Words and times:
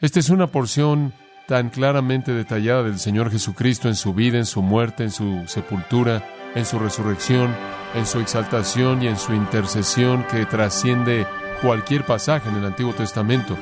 Esta 0.00 0.18
es 0.18 0.30
una 0.30 0.46
porción 0.46 1.12
tan 1.46 1.68
claramente 1.68 2.32
detallada 2.32 2.84
del 2.84 2.98
Señor 2.98 3.30
Jesucristo 3.30 3.86
en 3.86 3.94
su 3.94 4.14
vida, 4.14 4.38
en 4.38 4.46
su 4.46 4.62
muerte, 4.62 5.04
en 5.04 5.10
su 5.10 5.42
sepultura, 5.46 6.26
en 6.54 6.64
su 6.64 6.78
resurrección, 6.78 7.54
en 7.94 8.06
su 8.06 8.18
exaltación 8.18 9.02
y 9.02 9.08
en 9.08 9.18
su 9.18 9.34
intercesión 9.34 10.24
que 10.24 10.46
trasciende 10.46 11.26
cualquier 11.60 12.06
pasaje 12.06 12.48
en 12.48 12.56
el 12.56 12.64
Antiguo 12.64 12.94
Testamento. 12.94 13.58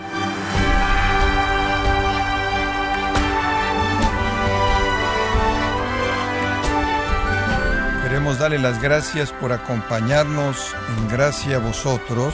Queremos 8.05 8.39
darle 8.39 8.61
las 8.61 8.80
gracias 8.80 9.32
por 9.32 9.50
acompañarnos 9.50 10.73
en 10.96 11.09
Gracia 11.09 11.57
a 11.57 11.59
vosotros 11.59 12.32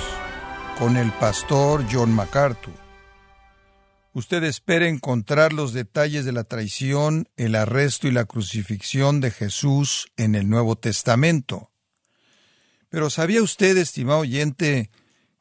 con 0.79 0.99
el 0.99 1.11
pastor 1.13 1.87
John 1.91 2.13
MacArthur. 2.15 2.84
Usted 4.15 4.45
espera 4.45 4.87
encontrar 4.87 5.53
los 5.53 5.73
detalles 5.73 6.25
de 6.25 6.31
la 6.31 6.45
traición, 6.45 7.29
el 7.37 7.57
arresto 7.57 8.07
y 8.07 8.13
la 8.13 8.27
crucifixión 8.27 9.21
de 9.21 9.33
Jesús 9.33 10.07
en 10.17 10.37
el 10.37 10.49
Nuevo 10.49 10.77
Testamento. 10.77 11.73
Pero 12.89 13.11
¿sabía 13.11 13.43
usted, 13.43 13.77
estimado 13.77 14.21
oyente, 14.21 14.93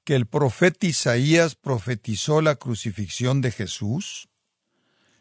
que 0.04 0.16
el 0.16 0.26
profeta 0.26 0.88
Isaías 0.88 1.54
profetizó 1.54 2.41
la 2.41 2.55
crucifixión 2.55 3.41
de 3.41 3.52
Jesús? 3.52 4.28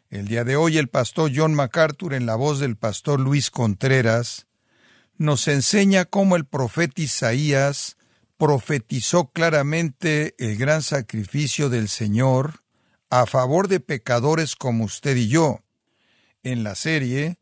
El 0.09 0.27
día 0.27 0.43
de 0.43 0.55
hoy 0.55 0.79
el 0.79 0.87
pastor 0.87 1.31
John 1.31 1.53
MacArthur, 1.53 2.15
en 2.15 2.25
la 2.25 2.33
voz 2.33 2.59
del 2.59 2.75
pastor 2.75 3.19
Luis 3.19 3.51
Contreras, 3.51 4.47
nos 5.19 5.47
enseña 5.47 6.05
cómo 6.05 6.37
el 6.37 6.45
profeta 6.45 7.03
Isaías 7.03 7.97
profetizó 8.35 9.29
claramente 9.29 10.33
el 10.39 10.57
gran 10.57 10.81
sacrificio 10.81 11.69
del 11.69 11.87
Señor 11.87 12.62
a 13.15 13.27
favor 13.27 13.67
de 13.67 13.79
pecadores 13.79 14.55
como 14.55 14.85
usted 14.85 15.15
y 15.15 15.27
yo. 15.27 15.59
En 16.41 16.63
la 16.63 16.73
serie 16.73 17.37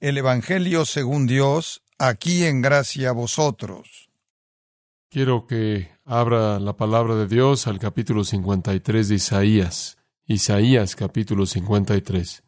El 0.00 0.18
Evangelio 0.18 0.84
según 0.84 1.28
Dios, 1.28 1.84
aquí 1.96 2.42
en 2.42 2.60
gracia 2.60 3.10
a 3.10 3.12
vosotros. 3.12 4.10
Quiero 5.10 5.46
que 5.46 5.92
abra 6.04 6.58
la 6.58 6.76
palabra 6.76 7.14
de 7.14 7.28
Dios 7.28 7.68
al 7.68 7.78
capítulo 7.78 8.24
53 8.24 9.08
de 9.08 9.14
Isaías. 9.14 9.96
Isaías 10.26 10.96
capítulo 10.96 11.46
53. 11.46 12.42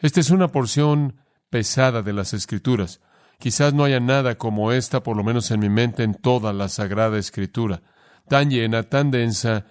Esta 0.00 0.20
es 0.20 0.28
una 0.28 0.48
porción 0.48 1.16
pesada 1.48 2.02
de 2.02 2.12
las 2.12 2.34
Escrituras. 2.34 3.00
Quizás 3.38 3.72
no 3.72 3.84
haya 3.84 4.00
nada 4.00 4.36
como 4.36 4.72
esta, 4.72 5.02
por 5.02 5.16
lo 5.16 5.24
menos 5.24 5.50
en 5.50 5.60
mi 5.60 5.70
mente, 5.70 6.02
en 6.02 6.12
toda 6.12 6.52
la 6.52 6.68
Sagrada 6.68 7.16
Escritura. 7.16 7.80
Tan 8.28 8.50
llena, 8.50 8.82
tan 8.82 9.10
densa, 9.10 9.64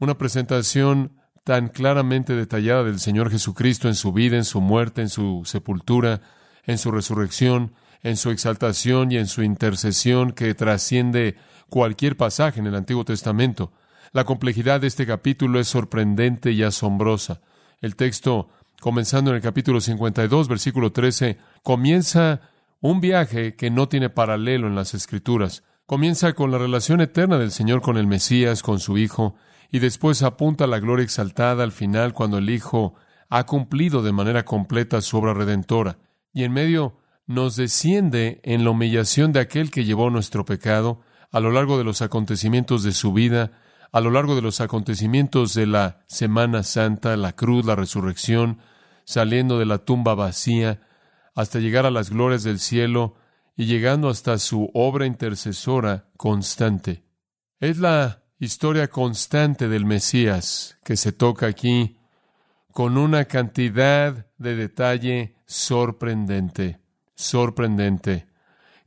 una 0.00 0.18
presentación 0.18 1.20
tan 1.44 1.68
claramente 1.68 2.34
detallada 2.34 2.84
del 2.84 2.98
Señor 2.98 3.30
Jesucristo 3.30 3.88
en 3.88 3.94
su 3.94 4.12
vida, 4.12 4.36
en 4.36 4.44
su 4.44 4.62
muerte, 4.62 5.02
en 5.02 5.10
su 5.10 5.42
sepultura, 5.44 6.22
en 6.64 6.78
su 6.78 6.90
resurrección, 6.90 7.74
en 8.02 8.16
su 8.16 8.30
exaltación 8.30 9.12
y 9.12 9.18
en 9.18 9.26
su 9.26 9.42
intercesión 9.42 10.32
que 10.32 10.54
trasciende 10.54 11.36
cualquier 11.68 12.16
pasaje 12.16 12.60
en 12.60 12.66
el 12.66 12.74
Antiguo 12.74 13.04
Testamento. 13.04 13.72
La 14.12 14.24
complejidad 14.24 14.80
de 14.80 14.86
este 14.86 15.06
capítulo 15.06 15.60
es 15.60 15.68
sorprendente 15.68 16.52
y 16.52 16.62
asombrosa. 16.62 17.40
El 17.80 17.94
texto, 17.96 18.48
comenzando 18.80 19.30
en 19.30 19.36
el 19.36 19.42
capítulo 19.42 19.80
52, 19.80 20.48
versículo 20.48 20.92
13, 20.92 21.38
comienza 21.62 22.40
un 22.80 23.00
viaje 23.00 23.54
que 23.54 23.70
no 23.70 23.88
tiene 23.88 24.08
paralelo 24.08 24.66
en 24.66 24.74
las 24.74 24.94
Escrituras. 24.94 25.62
Comienza 25.86 26.32
con 26.32 26.50
la 26.50 26.56
relación 26.56 27.02
eterna 27.02 27.36
del 27.36 27.50
Señor 27.50 27.82
con 27.82 27.98
el 27.98 28.06
Mesías, 28.06 28.62
con 28.62 28.80
su 28.80 28.96
Hijo, 28.96 29.34
y 29.70 29.80
después 29.80 30.22
apunta 30.22 30.64
a 30.64 30.66
la 30.66 30.78
gloria 30.78 31.04
exaltada 31.04 31.62
al 31.62 31.72
final 31.72 32.14
cuando 32.14 32.38
el 32.38 32.48
Hijo 32.48 32.94
ha 33.28 33.44
cumplido 33.44 34.02
de 34.02 34.12
manera 34.12 34.46
completa 34.46 35.02
su 35.02 35.18
obra 35.18 35.34
redentora. 35.34 35.98
Y 36.32 36.44
en 36.44 36.52
medio 36.52 36.96
nos 37.26 37.56
desciende 37.56 38.40
en 38.44 38.64
la 38.64 38.70
humillación 38.70 39.34
de 39.34 39.40
aquel 39.40 39.70
que 39.70 39.84
llevó 39.84 40.08
nuestro 40.08 40.46
pecado 40.46 41.02
a 41.30 41.40
lo 41.40 41.50
largo 41.50 41.76
de 41.76 41.84
los 41.84 42.00
acontecimientos 42.00 42.82
de 42.82 42.92
su 42.92 43.12
vida, 43.12 43.52
a 43.92 44.00
lo 44.00 44.10
largo 44.10 44.36
de 44.36 44.42
los 44.42 44.62
acontecimientos 44.62 45.52
de 45.52 45.66
la 45.66 46.02
Semana 46.06 46.62
Santa, 46.62 47.14
la 47.18 47.34
cruz, 47.34 47.66
la 47.66 47.76
resurrección, 47.76 48.58
saliendo 49.04 49.58
de 49.58 49.66
la 49.66 49.78
tumba 49.78 50.14
vacía, 50.14 50.80
hasta 51.34 51.58
llegar 51.58 51.84
a 51.84 51.90
las 51.90 52.08
glorias 52.08 52.42
del 52.42 52.58
cielo 52.58 53.16
y 53.56 53.66
llegando 53.66 54.08
hasta 54.08 54.38
su 54.38 54.70
obra 54.74 55.06
intercesora 55.06 56.08
constante. 56.16 57.04
Es 57.60 57.78
la 57.78 58.24
historia 58.38 58.88
constante 58.88 59.68
del 59.68 59.84
Mesías 59.84 60.78
que 60.84 60.96
se 60.96 61.12
toca 61.12 61.46
aquí 61.46 61.98
con 62.72 62.98
una 62.98 63.26
cantidad 63.26 64.26
de 64.38 64.56
detalle 64.56 65.36
sorprendente, 65.46 66.80
sorprendente, 67.14 68.26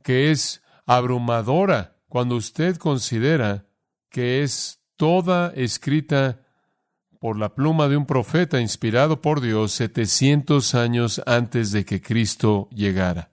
que 0.02 0.30
es 0.30 0.62
abrumadora 0.86 1.96
cuando 2.08 2.36
usted 2.36 2.76
considera 2.76 3.66
que 4.10 4.42
es 4.42 4.80
toda 4.96 5.52
escrita 5.54 6.40
por 7.18 7.38
la 7.38 7.54
pluma 7.54 7.88
de 7.88 7.96
un 7.96 8.06
profeta 8.06 8.60
inspirado 8.60 9.20
por 9.20 9.40
Dios 9.40 9.72
700 9.72 10.74
años 10.74 11.22
antes 11.26 11.72
de 11.72 11.84
que 11.84 12.00
Cristo 12.00 12.68
llegara. 12.70 13.30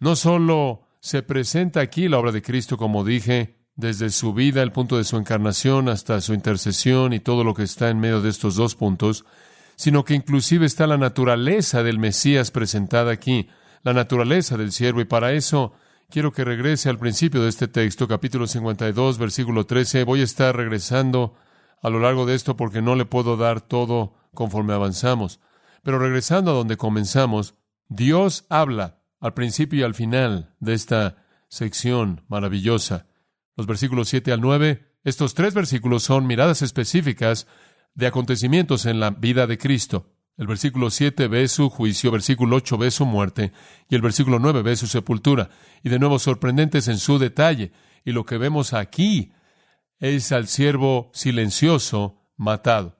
No 0.00 0.16
solo 0.16 0.82
se 1.00 1.22
presenta 1.22 1.80
aquí 1.80 2.08
la 2.08 2.18
obra 2.18 2.32
de 2.32 2.42
Cristo, 2.42 2.76
como 2.76 3.04
dije, 3.04 3.58
desde 3.74 4.10
su 4.10 4.32
vida, 4.32 4.62
el 4.62 4.72
punto 4.72 4.96
de 4.96 5.04
su 5.04 5.16
encarnación, 5.16 5.88
hasta 5.88 6.20
su 6.20 6.34
intercesión 6.34 7.12
y 7.12 7.20
todo 7.20 7.44
lo 7.44 7.54
que 7.54 7.62
está 7.62 7.90
en 7.90 8.00
medio 8.00 8.20
de 8.20 8.28
estos 8.28 8.56
dos 8.56 8.74
puntos, 8.74 9.24
sino 9.76 10.04
que 10.04 10.14
inclusive 10.14 10.66
está 10.66 10.86
la 10.86 10.98
naturaleza 10.98 11.82
del 11.82 11.98
Mesías 11.98 12.50
presentada 12.50 13.12
aquí, 13.12 13.48
la 13.82 13.92
naturaleza 13.92 14.56
del 14.56 14.72
siervo, 14.72 15.00
y 15.00 15.04
para 15.04 15.32
eso 15.32 15.72
quiero 16.10 16.32
que 16.32 16.44
regrese 16.44 16.88
al 16.88 16.98
principio 16.98 17.42
de 17.42 17.48
este 17.48 17.68
texto, 17.68 18.08
capítulo 18.08 18.46
52, 18.46 19.18
versículo 19.18 19.66
13. 19.66 20.04
Voy 20.04 20.20
a 20.20 20.24
estar 20.24 20.56
regresando 20.56 21.34
a 21.82 21.90
lo 21.90 22.00
largo 22.00 22.26
de 22.26 22.34
esto 22.34 22.56
porque 22.56 22.82
no 22.82 22.96
le 22.96 23.04
puedo 23.04 23.36
dar 23.36 23.60
todo 23.60 24.14
conforme 24.34 24.74
avanzamos. 24.74 25.40
Pero 25.82 25.98
regresando 25.98 26.50
a 26.50 26.54
donde 26.54 26.76
comenzamos, 26.76 27.54
Dios 27.88 28.44
habla 28.48 28.97
al 29.20 29.34
principio 29.34 29.80
y 29.80 29.82
al 29.82 29.94
final 29.94 30.54
de 30.60 30.74
esta 30.74 31.24
sección 31.48 32.24
maravillosa 32.28 33.08
los 33.58 33.66
versículos 33.66 34.08
7 34.08 34.30
al 34.30 34.40
9. 34.40 34.86
Estos 35.02 35.34
tres 35.34 35.52
versículos 35.52 36.04
son 36.04 36.28
miradas 36.28 36.62
específicas 36.62 37.48
de 37.94 38.06
acontecimientos 38.06 38.86
en 38.86 39.00
la 39.00 39.10
vida 39.10 39.48
de 39.48 39.58
Cristo. 39.58 40.14
El 40.36 40.46
versículo 40.46 40.90
7 40.90 41.26
ve 41.26 41.48
su 41.48 41.68
juicio, 41.68 42.12
versículo 42.12 42.54
8 42.54 42.78
ve 42.78 42.92
su 42.92 43.04
muerte 43.04 43.52
y 43.90 43.96
el 43.96 44.00
versículo 44.00 44.38
9 44.38 44.62
ve 44.62 44.76
su 44.76 44.86
sepultura. 44.86 45.50
Y 45.82 45.88
de 45.88 45.98
nuevo 45.98 46.20
sorprendentes 46.20 46.86
en 46.86 46.98
su 46.98 47.18
detalle. 47.18 47.72
Y 48.04 48.12
lo 48.12 48.24
que 48.24 48.38
vemos 48.38 48.74
aquí 48.74 49.32
es 49.98 50.30
al 50.30 50.46
siervo 50.46 51.10
silencioso 51.12 52.30
matado. 52.36 52.96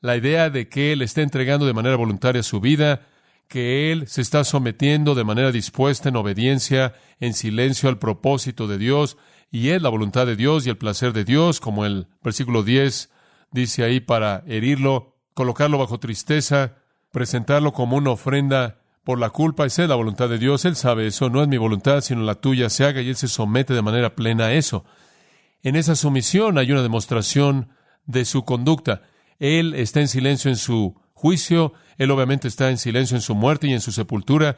La 0.00 0.16
idea 0.16 0.48
de 0.48 0.70
que 0.70 0.92
Él 0.92 1.02
está 1.02 1.20
entregando 1.20 1.66
de 1.66 1.74
manera 1.74 1.96
voluntaria 1.96 2.42
su 2.42 2.62
vida, 2.62 3.06
que 3.48 3.90
Él 3.90 4.06
se 4.06 4.20
está 4.20 4.44
sometiendo 4.44 5.14
de 5.14 5.24
manera 5.24 5.50
dispuesta 5.50 6.08
en 6.08 6.16
obediencia, 6.16 6.94
en 7.18 7.32
silencio 7.32 7.88
al 7.88 7.98
propósito 7.98 8.68
de 8.68 8.78
Dios, 8.78 9.16
y 9.50 9.70
es 9.70 9.80
la 9.80 9.88
voluntad 9.88 10.26
de 10.26 10.36
Dios 10.36 10.66
y 10.66 10.70
el 10.70 10.76
placer 10.76 11.12
de 11.12 11.24
Dios, 11.24 11.58
como 11.60 11.86
el 11.86 12.08
versículo 12.22 12.62
10 12.62 13.10
dice 13.50 13.82
ahí, 13.82 14.00
para 14.00 14.44
herirlo, 14.46 15.16
colocarlo 15.32 15.78
bajo 15.78 15.98
tristeza, 15.98 16.76
presentarlo 17.10 17.72
como 17.72 17.96
una 17.96 18.10
ofrenda 18.10 18.82
por 19.04 19.18
la 19.18 19.30
culpa, 19.30 19.64
esa 19.64 19.84
es 19.84 19.88
la 19.88 19.94
voluntad 19.94 20.28
de 20.28 20.38
Dios. 20.38 20.66
Él 20.66 20.76
sabe 20.76 21.06
eso, 21.06 21.30
no 21.30 21.42
es 21.42 21.48
mi 21.48 21.56
voluntad, 21.56 22.02
sino 22.02 22.22
la 22.22 22.34
tuya 22.34 22.68
se 22.68 22.84
haga 22.84 23.00
y 23.00 23.08
Él 23.08 23.16
se 23.16 23.28
somete 23.28 23.72
de 23.72 23.80
manera 23.80 24.14
plena 24.14 24.46
a 24.46 24.52
eso. 24.52 24.84
En 25.62 25.76
esa 25.76 25.96
sumisión 25.96 26.58
hay 26.58 26.70
una 26.70 26.82
demostración 26.82 27.70
de 28.04 28.26
su 28.26 28.44
conducta. 28.44 29.02
Él 29.38 29.74
está 29.74 30.00
en 30.00 30.08
silencio 30.08 30.50
en 30.50 30.56
su 30.56 31.00
juicio, 31.14 31.72
Él 31.98 32.10
obviamente 32.10 32.48
está 32.48 32.70
en 32.70 32.78
silencio 32.78 33.16
en 33.16 33.22
su 33.22 33.34
muerte 33.34 33.66
y 33.66 33.72
en 33.72 33.80
su 33.80 33.92
sepultura, 33.92 34.56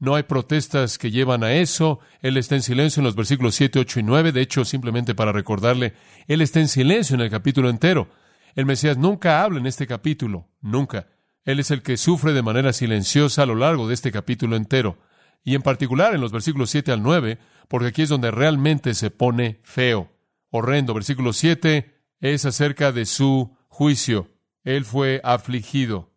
no 0.00 0.14
hay 0.14 0.22
protestas 0.22 0.96
que 0.96 1.10
llevan 1.10 1.44
a 1.44 1.52
eso. 1.52 2.00
Él 2.22 2.38
está 2.38 2.56
en 2.56 2.62
silencio 2.62 3.00
en 3.00 3.04
los 3.04 3.14
versículos 3.14 3.54
7, 3.54 3.78
8 3.78 4.00
y 4.00 4.02
9. 4.02 4.32
De 4.32 4.40
hecho, 4.40 4.64
simplemente 4.64 5.14
para 5.14 5.30
recordarle, 5.30 5.92
Él 6.26 6.40
está 6.40 6.58
en 6.58 6.68
silencio 6.68 7.14
en 7.14 7.20
el 7.20 7.30
capítulo 7.30 7.68
entero. 7.68 8.08
El 8.54 8.64
Mesías 8.64 8.96
nunca 8.96 9.42
habla 9.42 9.60
en 9.60 9.66
este 9.66 9.86
capítulo, 9.86 10.48
nunca. 10.62 11.06
Él 11.44 11.60
es 11.60 11.70
el 11.70 11.82
que 11.82 11.98
sufre 11.98 12.32
de 12.32 12.42
manera 12.42 12.72
silenciosa 12.72 13.42
a 13.42 13.46
lo 13.46 13.54
largo 13.54 13.88
de 13.88 13.94
este 13.94 14.10
capítulo 14.10 14.56
entero. 14.56 14.98
Y 15.44 15.54
en 15.54 15.62
particular 15.62 16.14
en 16.14 16.20
los 16.22 16.32
versículos 16.32 16.70
7 16.70 16.92
al 16.92 17.02
9, 17.02 17.38
porque 17.68 17.88
aquí 17.88 18.02
es 18.02 18.08
donde 18.08 18.30
realmente 18.30 18.94
se 18.94 19.10
pone 19.10 19.60
feo, 19.64 20.10
horrendo. 20.50 20.94
Versículo 20.94 21.34
7 21.34 21.94
es 22.20 22.46
acerca 22.46 22.90
de 22.90 23.04
su 23.04 23.56
juicio. 23.68 24.30
Él 24.64 24.86
fue 24.86 25.20
afligido, 25.24 26.09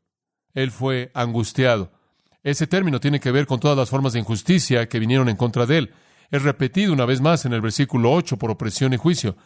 él 0.54 0.72
fue 0.72 1.12
angustiado. 1.14 1.92
Ese 2.44 2.68
término 2.68 3.00
tiene 3.00 3.20
que 3.20 3.32
ver 3.32 3.48
con 3.48 3.60
todas 3.60 3.78
las 3.78 3.90
formas 3.90 4.14
de 4.14 4.20
injusticia 4.20 4.88
que 4.88 5.00
vinieron 5.00 5.30
en 5.30 5.38
contra 5.38 5.66
de 5.66 5.78
él. 5.78 5.94
Es 6.30 6.42
repetido 6.42 6.92
una 6.94 7.06
vez 7.06 7.22
más 7.22 7.46
en 7.46 7.54
el 7.54 7.62
versículo 7.62 8.12
8 8.12 8.38
por 8.38 8.52
opresión 8.52 8.94
y 8.94 8.98
juicio. 8.98 9.38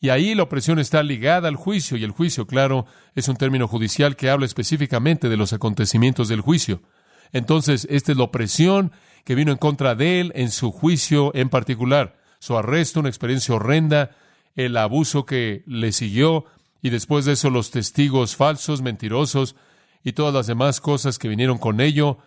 Y 0.00 0.10
ahí 0.10 0.34
la 0.34 0.42
opresión 0.42 0.78
está 0.78 1.02
ligada 1.02 1.48
al 1.48 1.56
juicio, 1.56 1.96
y 1.96 2.04
el 2.04 2.10
juicio, 2.10 2.46
claro, 2.46 2.84
es 3.14 3.28
un 3.28 3.36
término 3.36 3.66
judicial 3.66 4.16
que 4.16 4.28
habla 4.28 4.44
específicamente 4.44 5.30
de 5.30 5.36
los 5.36 5.54
acontecimientos 5.54 6.28
del 6.28 6.42
juicio. 6.42 6.82
Entonces, 7.32 7.86
esta 7.90 8.12
es 8.12 8.18
la 8.18 8.24
opresión 8.24 8.92
que 9.24 9.34
vino 9.34 9.50
en 9.50 9.58
contra 9.58 9.94
de 9.94 10.20
él 10.20 10.32
en 10.34 10.50
su 10.50 10.70
juicio 10.70 11.34
en 11.34 11.48
particular. 11.48 12.18
Su 12.38 12.58
arresto, 12.58 13.00
una 13.00 13.08
experiencia 13.08 13.54
horrenda, 13.54 14.10
el 14.56 14.76
abuso 14.76 15.24
que 15.24 15.62
le 15.66 15.92
siguió, 15.92 16.44
y 16.82 16.90
después 16.90 17.24
de 17.24 17.32
eso 17.32 17.48
los 17.48 17.70
testigos 17.70 18.36
falsos, 18.36 18.82
mentirosos, 18.82 19.56
y 20.04 20.12
todas 20.12 20.32
las 20.34 20.46
demás 20.46 20.80
cosas 20.80 21.18
que 21.18 21.28
vinieron 21.28 21.58
con 21.58 21.80
ello. 21.80 22.18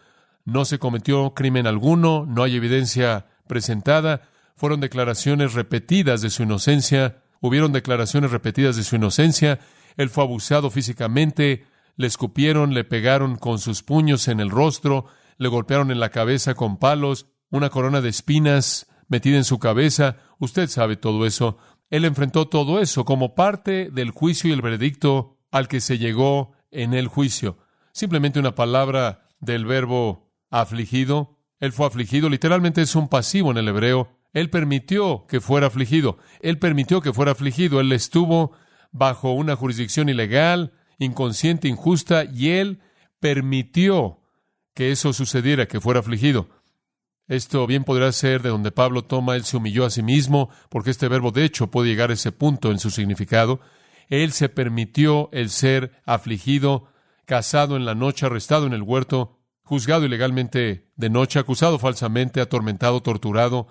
No 0.43 0.65
se 0.65 0.79
cometió 0.79 1.33
crimen 1.33 1.67
alguno, 1.67 2.25
no 2.27 2.43
hay 2.43 2.55
evidencia 2.55 3.27
presentada, 3.47 4.23
fueron 4.55 4.81
declaraciones 4.81 5.53
repetidas 5.53 6.21
de 6.21 6.31
su 6.31 6.43
inocencia, 6.43 7.21
hubieron 7.39 7.71
declaraciones 7.71 8.31
repetidas 8.31 8.75
de 8.75 8.83
su 8.83 8.95
inocencia, 8.95 9.59
él 9.95 10.09
fue 10.09 10.23
abusado 10.23 10.69
físicamente, 10.69 11.65
le 11.95 12.07
escupieron, 12.07 12.73
le 12.73 12.83
pegaron 12.83 13.37
con 13.37 13.59
sus 13.59 13.83
puños 13.83 14.27
en 14.27 14.39
el 14.39 14.49
rostro, 14.49 15.05
le 15.37 15.47
golpearon 15.47 15.91
en 15.91 15.99
la 15.99 16.09
cabeza 16.09 16.55
con 16.55 16.77
palos, 16.77 17.27
una 17.49 17.69
corona 17.69 18.01
de 18.01 18.09
espinas 18.09 18.87
metida 19.07 19.37
en 19.37 19.43
su 19.43 19.59
cabeza, 19.59 20.17
usted 20.39 20.67
sabe 20.67 20.97
todo 20.97 21.25
eso. 21.25 21.57
Él 21.89 22.05
enfrentó 22.05 22.47
todo 22.47 22.81
eso 22.81 23.05
como 23.05 23.35
parte 23.35 23.89
del 23.91 24.11
juicio 24.11 24.49
y 24.49 24.53
el 24.53 24.61
veredicto 24.61 25.37
al 25.51 25.67
que 25.67 25.79
se 25.79 25.97
llegó 25.97 26.53
en 26.71 26.93
el 26.93 27.07
juicio. 27.07 27.57
Simplemente 27.97 28.39
una 28.39 28.53
palabra 28.53 29.27
del 29.39 29.65
verbo 29.65 30.29
afligido. 30.51 31.39
Él 31.59 31.71
fue 31.71 31.87
afligido, 31.87 32.29
literalmente 32.29 32.83
es 32.83 32.95
un 32.95 33.07
pasivo 33.07 33.49
en 33.49 33.57
el 33.57 33.67
hebreo. 33.67 34.19
Él 34.33 34.51
permitió 34.51 35.25
que 35.27 35.41
fuera 35.41 35.65
afligido. 35.65 36.19
Él 36.41 36.59
permitió 36.59 37.01
que 37.01 37.11
fuera 37.11 37.31
afligido. 37.31 37.79
Él 37.79 37.91
estuvo 37.91 38.51
bajo 38.91 39.31
una 39.31 39.55
jurisdicción 39.55 40.09
ilegal, 40.09 40.73
inconsciente, 40.99 41.69
injusta, 41.69 42.25
y 42.25 42.49
él 42.49 42.81
permitió 43.19 44.19
que 44.75 44.91
eso 44.91 45.11
sucediera, 45.11 45.67
que 45.67 45.81
fuera 45.81 46.01
afligido. 46.01 46.49
Esto 47.27 47.65
bien 47.65 47.83
podrá 47.83 48.11
ser 48.11 48.43
de 48.43 48.49
donde 48.49 48.69
Pablo 48.69 49.05
toma, 49.05 49.35
él 49.35 49.43
se 49.43 49.57
humilló 49.57 49.85
a 49.85 49.89
sí 49.89 50.03
mismo, 50.03 50.51
porque 50.69 50.91
este 50.91 51.07
verbo 51.07 51.31
de 51.31 51.45
hecho 51.45 51.71
puede 51.71 51.89
llegar 51.89 52.11
a 52.11 52.13
ese 52.13 52.31
punto 52.31 52.69
en 52.69 52.77
su 52.77 52.91
significado. 52.91 53.59
Él 54.07 54.33
se 54.33 54.49
permitió 54.49 55.29
el 55.31 55.49
ser 55.49 55.99
afligido, 56.05 56.89
casado 57.27 57.75
en 57.75 57.85
la 57.85 57.93
noche, 57.93 58.25
arrestado 58.25 58.65
en 58.65 58.73
el 58.73 58.81
huerto, 58.81 59.37
juzgado 59.61 60.05
ilegalmente 60.05 60.87
de 60.95 61.09
noche, 61.09 61.39
acusado 61.39 61.77
falsamente, 61.77 62.39
atormentado, 62.39 63.01
torturado, 63.01 63.67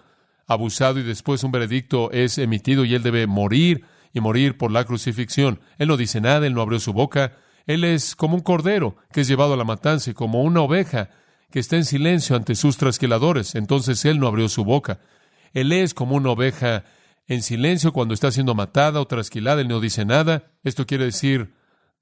abusado 0.47 1.01
y 1.01 1.03
después 1.03 1.43
un 1.43 1.53
veredicto 1.53 2.13
es 2.13 2.37
emitido 2.37 2.85
y 2.85 2.95
él 2.95 3.03
debe 3.03 3.27
morir 3.27 3.87
y 4.13 4.21
morir 4.21 4.59
por 4.59 4.71
la 4.71 4.85
crucifixión. 4.85 5.59
Él 5.79 5.89
no 5.89 5.97
dice 5.97 6.21
nada, 6.21 6.47
él 6.47 6.53
no 6.53 6.61
abrió 6.61 6.79
su 6.79 6.93
boca. 6.93 7.39
Él 7.67 7.83
es 7.85 8.15
como 8.15 8.37
un 8.37 8.43
cordero 8.43 8.99
que 9.11 9.23
es 9.23 9.29
llevado 9.29 9.55
a 9.55 9.57
la 9.57 9.65
matanza 9.65 10.11
y 10.11 10.15
como 10.15 10.43
una 10.43 10.61
oveja 10.61 11.09
que 11.51 11.59
está 11.59 11.77
en 11.77 11.87
silencio 11.87 12.37
ante 12.37 12.57
sus 12.57 12.77
trasquiladores. 12.77 13.55
Entonces 13.55 14.05
él 14.05 14.21
no 14.21 14.27
abrió 14.27 14.51
su 14.51 14.67
boca. 14.67 15.01
Él 15.55 15.73
es 15.73 15.95
como 15.95 16.15
una 16.15 16.31
oveja 16.31 16.85
en 17.27 17.41
silencio 17.41 17.95
cuando 17.95 18.13
está 18.13 18.31
siendo 18.31 18.55
matada 18.55 19.01
o 19.01 19.07
trasquilada. 19.07 19.63
Él 19.63 19.69
no 19.69 19.81
dice 19.81 20.05
nada. 20.05 20.53
Esto 20.63 20.87
quiere 20.87 21.07
decir, 21.07 21.56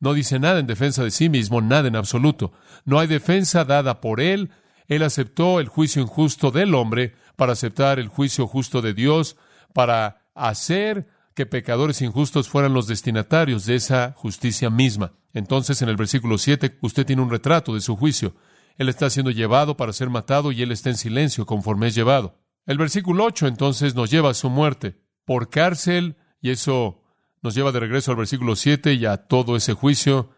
no 0.05 0.13
dice 0.13 0.39
nada 0.39 0.61
en 0.61 0.67
defensa 0.67 1.03
de 1.03 1.11
sí 1.11 1.31
mismo, 1.31 1.63
nada 1.63 1.89
en 1.89 1.97
absoluto. 1.97 2.53
No 2.85 3.01
hay 3.01 3.07
defensa 3.07 3.65
dada 3.65 4.03
por 4.03 4.21
él. 4.21 4.51
Él 4.87 5.03
aceptó 5.03 5.61
el 5.61 5.69
juicio 5.69 6.03
injusto 6.03 6.51
del 6.51 6.75
hombre 6.75 7.15
para 7.37 7.55
aceptar 7.55 7.99
el 7.99 8.09
juicio 8.09 8.47
justo 8.47 8.83
de 8.83 8.93
Dios, 8.93 9.37
para 9.73 10.29
hacer 10.35 11.09
que 11.35 11.47
pecadores 11.47 12.03
injustos 12.03 12.51
fueran 12.51 12.75
los 12.75 12.87
destinatarios 12.87 13.65
de 13.65 13.77
esa 13.77 14.13
justicia 14.13 14.69
misma. 14.69 15.15
Entonces, 15.33 15.81
en 15.81 15.89
el 15.89 15.97
versículo 15.97 16.37
7, 16.37 16.79
usted 16.83 17.07
tiene 17.07 17.23
un 17.23 17.31
retrato 17.31 17.75
de 17.75 17.81
su 17.81 17.97
juicio. 17.97 18.35
Él 18.77 18.91
está 18.91 19.09
siendo 19.09 19.31
llevado 19.31 19.77
para 19.77 19.95
ser 19.95 20.11
matado 20.11 20.53
y 20.53 20.61
él 20.61 20.71
está 20.71 20.91
en 20.91 20.99
silencio 20.99 21.47
conforme 21.47 21.87
es 21.87 21.95
llevado. 21.95 22.39
El 22.67 22.77
versículo 22.77 23.25
8 23.25 23.47
entonces 23.47 23.95
nos 23.95 24.11
lleva 24.11 24.31
a 24.31 24.35
su 24.35 24.51
muerte 24.51 25.01
por 25.25 25.49
cárcel, 25.49 26.19
y 26.43 26.51
eso 26.51 27.04
nos 27.45 27.55
lleva 27.55 27.73
de 27.73 27.81
regreso 27.81 28.11
al 28.11 28.17
versículo 28.17 28.57
7 28.57 28.95
y 28.95 29.05
a 29.05 29.19
todo 29.19 29.55
ese 29.55 29.75
juicio, 29.75 30.31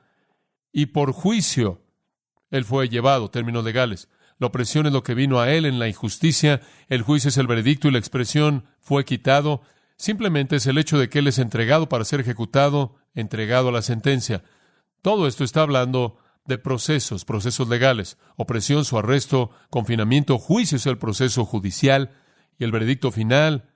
y 0.72 0.86
por 0.86 1.12
juicio 1.12 1.80
él 2.50 2.64
fue 2.64 2.88
llevado, 2.88 3.30
términos 3.30 3.64
legales. 3.64 4.08
La 4.38 4.48
opresión 4.48 4.86
es 4.86 4.92
lo 4.92 5.04
que 5.04 5.14
vino 5.14 5.40
a 5.40 5.52
él 5.52 5.66
en 5.66 5.78
la 5.78 5.86
injusticia, 5.86 6.62
el 6.88 7.02
juicio 7.02 7.28
es 7.28 7.36
el 7.38 7.46
veredicto 7.46 7.86
y 7.86 7.92
la 7.92 7.98
expresión 7.98 8.64
fue 8.80 9.04
quitado. 9.04 9.62
Simplemente 9.96 10.56
es 10.56 10.66
el 10.66 10.78
hecho 10.78 10.98
de 10.98 11.08
que 11.08 11.20
él 11.20 11.28
es 11.28 11.38
entregado 11.38 11.88
para 11.88 12.04
ser 12.04 12.18
ejecutado, 12.18 12.96
entregado 13.14 13.68
a 13.68 13.72
la 13.72 13.82
sentencia. 13.82 14.42
Todo 15.00 15.28
esto 15.28 15.44
está 15.44 15.62
hablando 15.62 16.18
de 16.44 16.58
procesos, 16.58 17.24
procesos 17.24 17.68
legales, 17.68 18.18
opresión, 18.34 18.84
su 18.84 18.98
arresto, 18.98 19.52
confinamiento, 19.70 20.38
juicio 20.38 20.76
es 20.76 20.86
el 20.86 20.98
proceso 20.98 21.44
judicial 21.44 22.10
y 22.58 22.64
el 22.64 22.72
veredicto 22.72 23.12
final, 23.12 23.70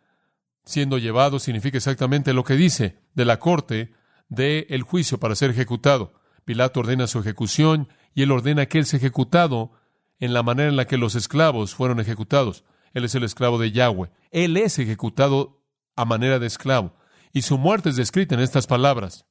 siendo 0.64 0.98
llevado, 0.98 1.38
significa 1.38 1.76
exactamente 1.76 2.32
lo 2.32 2.44
que 2.44 2.54
dice 2.54 2.98
de 3.14 3.24
la 3.24 3.38
corte 3.38 3.92
del 4.28 4.66
el 4.68 4.82
juicio 4.82 5.18
para 5.18 5.34
ser 5.34 5.50
ejecutado. 5.50 6.14
Pilato 6.44 6.80
ordena 6.80 7.06
su 7.06 7.18
ejecución 7.18 7.88
y 8.14 8.22
él 8.22 8.30
ordena 8.30 8.66
que 8.66 8.78
él 8.78 8.86
sea 8.86 8.98
ejecutado 8.98 9.72
en 10.18 10.34
la 10.34 10.42
manera 10.42 10.68
en 10.68 10.76
la 10.76 10.86
que 10.86 10.98
los 10.98 11.14
esclavos 11.14 11.74
fueron 11.74 12.00
ejecutados. 12.00 12.64
Él 12.92 13.04
es 13.04 13.14
el 13.14 13.24
esclavo 13.24 13.58
de 13.58 13.72
Yahweh. 13.72 14.10
Él 14.30 14.56
es 14.56 14.78
ejecutado 14.78 15.62
a 15.96 16.04
manera 16.04 16.38
de 16.38 16.46
esclavo. 16.46 16.94
Y 17.32 17.42
su 17.42 17.58
muerte 17.58 17.90
es 17.90 17.96
descrita 17.96 18.34
en 18.34 18.40
estas 18.40 18.66
palabras. 18.66 19.26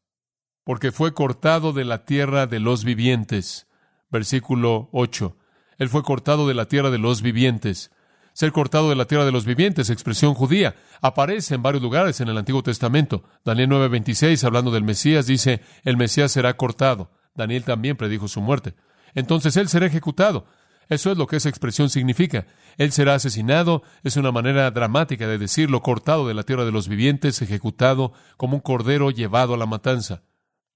Porque 0.64 0.92
fue 0.92 1.14
cortado 1.14 1.74
de 1.74 1.86
la 1.86 2.06
tierra 2.06 2.48
de 2.48 2.60
los 2.60 2.84
vivientes. 2.84 3.68
Versículo 4.10 4.90
8. 4.92 5.38
Él 5.78 5.90
fue 5.90 6.04
cortado 6.04 6.48
de 6.48 6.54
la 6.54 6.66
tierra 6.66 6.90
de 6.90 6.98
los 6.98 7.22
vivientes. 7.22 7.92
Ser 8.40 8.54
cortado 8.54 8.88
de 8.88 8.96
la 8.96 9.04
tierra 9.04 9.26
de 9.26 9.34
los 9.34 9.44
vivientes, 9.44 9.90
expresión 9.90 10.34
judía, 10.34 10.74
aparece 11.02 11.56
en 11.56 11.62
varios 11.62 11.84
lugares 11.84 12.22
en 12.22 12.30
el 12.30 12.38
Antiguo 12.38 12.64
Testamento. 12.64 13.26
Daniel 13.44 13.68
9:26, 13.68 14.46
hablando 14.46 14.72
del 14.72 14.86
Mesías, 14.86 15.28
dice, 15.28 15.60
el 15.84 15.98
Mesías 15.98 16.32
será 16.32 16.56
cortado. 16.56 17.12
Daniel 17.36 17.66
también 17.66 17.98
predijo 17.98 18.30
su 18.30 18.40
muerte. 18.40 18.76
Entonces 19.14 19.58
él 19.58 19.68
será 19.68 19.88
ejecutado. 19.88 20.46
Eso 20.88 21.12
es 21.12 21.18
lo 21.18 21.28
que 21.28 21.36
esa 21.36 21.50
expresión 21.50 21.90
significa. 21.90 22.48
Él 22.78 22.94
será 22.94 23.16
asesinado, 23.16 23.84
es 24.06 24.16
una 24.16 24.32
manera 24.32 24.72
dramática 24.72 25.28
de 25.28 25.38
decirlo, 25.38 25.82
cortado 25.82 26.26
de 26.26 26.34
la 26.34 26.44
tierra 26.44 26.64
de 26.64 26.72
los 26.72 26.88
vivientes, 26.88 27.42
ejecutado 27.42 28.14
como 28.38 28.56
un 28.56 28.62
cordero 28.62 29.12
llevado 29.12 29.54
a 29.54 29.58
la 29.58 29.66
matanza. 29.66 30.22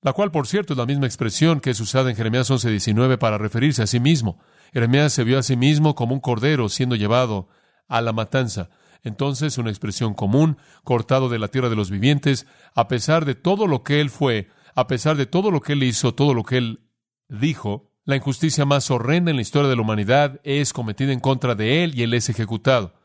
La 0.03 0.11
cual, 0.13 0.31
por 0.31 0.47
cierto, 0.47 0.73
es 0.73 0.77
la 0.77 0.85
misma 0.85 1.05
expresión 1.05 1.61
que 1.61 1.69
es 1.69 1.79
usada 1.79 2.09
en 2.09 2.15
Jeremías 2.15 2.49
11:19 2.49 3.17
para 3.17 3.37
referirse 3.37 3.83
a 3.83 3.87
sí 3.87 3.99
mismo. 3.99 4.37
Jeremías 4.73 5.13
se 5.13 5.23
vio 5.23 5.39
a 5.39 5.43
sí 5.43 5.55
mismo 5.55 5.95
como 5.95 6.13
un 6.13 6.19
cordero 6.19 6.67
siendo 6.67 6.95
llevado 6.95 7.47
a 7.87 8.01
la 8.01 8.11
matanza. 8.11 8.69
Entonces, 9.03 9.57
una 9.57 9.69
expresión 9.69 10.13
común, 10.13 10.57
cortado 10.83 11.29
de 11.29 11.39
la 11.39 11.47
tierra 11.47 11.69
de 11.69 11.75
los 11.75 11.89
vivientes, 11.89 12.47
a 12.75 12.87
pesar 12.87 13.25
de 13.25 13.35
todo 13.35 13.67
lo 13.67 13.83
que 13.83 14.01
él 14.01 14.09
fue, 14.09 14.49
a 14.75 14.87
pesar 14.87 15.15
de 15.15 15.25
todo 15.25 15.51
lo 15.51 15.61
que 15.61 15.73
él 15.73 15.83
hizo, 15.83 16.13
todo 16.13 16.33
lo 16.33 16.43
que 16.43 16.57
él 16.57 16.89
dijo, 17.29 17.91
la 18.05 18.15
injusticia 18.17 18.65
más 18.65 18.91
horrenda 18.91 19.31
en 19.31 19.37
la 19.37 19.41
historia 19.41 19.69
de 19.69 19.75
la 19.75 19.81
humanidad 19.81 20.41
es 20.43 20.73
cometida 20.73 21.13
en 21.13 21.21
contra 21.21 21.55
de 21.55 21.83
él 21.83 21.97
y 21.97 22.03
él 22.03 22.13
es 22.13 22.27
ejecutado. 22.29 22.95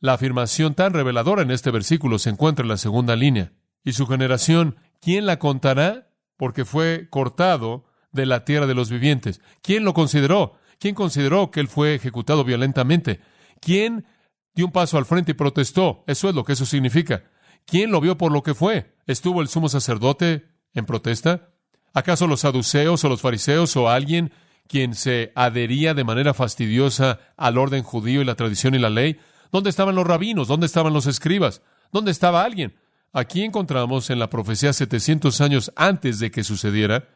La 0.00 0.14
afirmación 0.14 0.74
tan 0.74 0.92
reveladora 0.92 1.42
en 1.42 1.50
este 1.50 1.70
versículo 1.70 2.18
se 2.18 2.30
encuentra 2.30 2.64
en 2.64 2.68
la 2.68 2.76
segunda 2.76 3.14
línea. 3.14 3.52
Y 3.84 3.92
su 3.92 4.06
generación, 4.06 4.76
¿quién 5.00 5.26
la 5.26 5.38
contará? 5.38 6.07
Porque 6.38 6.64
fue 6.64 7.08
cortado 7.10 7.84
de 8.12 8.24
la 8.24 8.46
tierra 8.46 8.66
de 8.66 8.74
los 8.74 8.90
vivientes. 8.90 9.42
¿Quién 9.60 9.84
lo 9.84 9.92
consideró? 9.92 10.54
¿Quién 10.78 10.94
consideró 10.94 11.50
que 11.50 11.60
él 11.60 11.68
fue 11.68 11.94
ejecutado 11.94 12.44
violentamente? 12.44 13.20
¿Quién 13.60 14.06
dio 14.54 14.66
un 14.66 14.72
paso 14.72 14.96
al 14.96 15.04
frente 15.04 15.32
y 15.32 15.34
protestó? 15.34 16.04
Eso 16.06 16.30
es 16.30 16.34
lo 16.34 16.44
que 16.44 16.54
eso 16.54 16.64
significa. 16.64 17.24
¿Quién 17.66 17.90
lo 17.90 18.00
vio 18.00 18.16
por 18.16 18.32
lo 18.32 18.42
que 18.42 18.54
fue? 18.54 18.94
¿Estuvo 19.06 19.42
el 19.42 19.48
sumo 19.48 19.68
sacerdote 19.68 20.48
en 20.72 20.86
protesta? 20.86 21.50
¿Acaso 21.92 22.26
los 22.26 22.40
saduceos 22.40 23.04
o 23.04 23.08
los 23.08 23.20
fariseos 23.20 23.76
o 23.76 23.90
alguien 23.90 24.32
quien 24.68 24.94
se 24.94 25.32
adhería 25.34 25.94
de 25.94 26.04
manera 26.04 26.32
fastidiosa 26.32 27.20
al 27.36 27.58
orden 27.58 27.82
judío 27.82 28.22
y 28.22 28.24
la 28.24 28.36
tradición 28.36 28.74
y 28.74 28.78
la 28.78 28.90
ley? 28.90 29.18
¿Dónde 29.50 29.70
estaban 29.70 29.94
los 29.94 30.06
rabinos? 30.06 30.48
¿Dónde 30.48 30.66
estaban 30.66 30.92
los 30.92 31.06
escribas? 31.06 31.62
¿Dónde 31.92 32.10
estaba 32.10 32.44
alguien? 32.44 32.76
Aquí 33.12 33.42
encontramos 33.42 34.10
en 34.10 34.18
la 34.18 34.30
profecía 34.30 34.72
700 34.72 35.40
años 35.40 35.72
antes 35.76 36.18
de 36.18 36.30
que 36.30 36.44
sucediera 36.44 37.08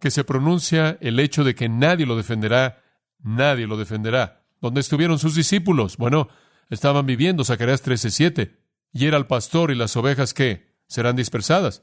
que 0.00 0.10
se 0.10 0.24
pronuncia 0.24 0.98
el 1.00 1.18
hecho 1.20 1.44
de 1.44 1.54
que 1.54 1.68
nadie 1.68 2.04
lo 2.04 2.16
defenderá, 2.16 2.82
nadie 3.22 3.66
lo 3.66 3.76
defenderá. 3.76 4.42
¿Dónde 4.60 4.80
estuvieron 4.80 5.18
sus 5.18 5.34
discípulos? 5.34 5.96
Bueno, 5.96 6.28
estaban 6.68 7.06
viviendo 7.06 7.44
Zacarías 7.44 7.82
13:7. 7.82 8.56
Y 8.92 9.06
era 9.06 9.16
el 9.16 9.26
pastor 9.26 9.70
y 9.70 9.74
las 9.74 9.96
ovejas 9.96 10.34
que 10.34 10.74
serán 10.86 11.16
dispersadas. 11.16 11.82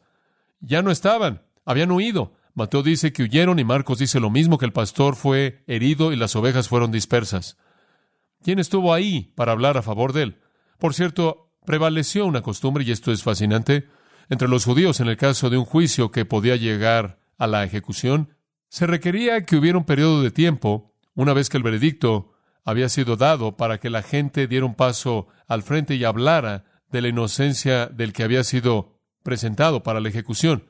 Ya 0.60 0.82
no 0.82 0.92
estaban 0.92 1.42
habían 1.66 1.92
huido. 1.92 2.34
Mateo 2.54 2.84
dice 2.84 3.14
que 3.14 3.24
huyeron 3.24 3.60
y 3.60 3.64
Marcos 3.64 4.00
dice 4.00 4.20
lo 4.20 4.30
mismo, 4.30 4.58
que 4.58 4.66
el 4.66 4.74
pastor 4.74 5.16
fue 5.16 5.64
herido 5.68 6.12
y 6.12 6.16
las 6.16 6.36
ovejas 6.36 6.68
fueron 6.68 6.92
dispersas. 6.92 7.58
¿Quién 8.44 8.60
estuvo 8.60 8.94
ahí 8.94 9.34
para 9.36 9.54
hablar 9.54 9.78
a 9.78 9.82
favor 9.82 10.14
de 10.14 10.24
él? 10.24 10.42
Por 10.78 10.94
cierto, 10.94 11.43
prevaleció 11.66 12.26
una 12.26 12.42
costumbre, 12.42 12.84
y 12.84 12.92
esto 12.92 13.12
es 13.12 13.24
fascinante. 13.24 13.88
entre 14.30 14.48
los 14.48 14.64
judíos 14.64 15.02
en 15.02 15.10
el 15.10 15.18
caso 15.18 15.50
de 15.50 15.58
un 15.58 15.66
juicio 15.66 16.10
que 16.10 16.26
podía 16.26 16.56
llegar 16.56 17.20
a 17.38 17.46
la 17.46 17.64
ejecución, 17.66 18.36
se 18.70 18.88
requería 18.88 19.44
que 19.46 19.58
hubiera 19.58 19.78
un 19.78 19.84
periodo 19.84 20.24
de 20.24 20.32
tiempo, 20.32 20.96
una 21.14 21.34
vez 21.34 21.50
que 21.50 21.58
el 21.58 21.64
veredicto 21.64 22.34
había 22.64 22.90
sido 22.90 23.18
dado, 23.18 23.58
para 23.58 23.80
que 23.80 23.90
la 23.90 24.02
gente 24.02 24.48
diera 24.48 24.66
un 24.66 24.76
paso 24.76 25.28
al 25.48 25.62
frente 25.62 25.96
y 25.96 26.06
hablara 26.06 26.64
de 26.90 27.02
la 27.02 27.10
inocencia 27.10 27.88
del 27.88 28.14
que 28.14 28.24
había 28.24 28.44
sido 28.44 29.00
presentado 29.24 29.84
para 29.84 30.00
la 30.00 30.10
ejecución. 30.10 30.64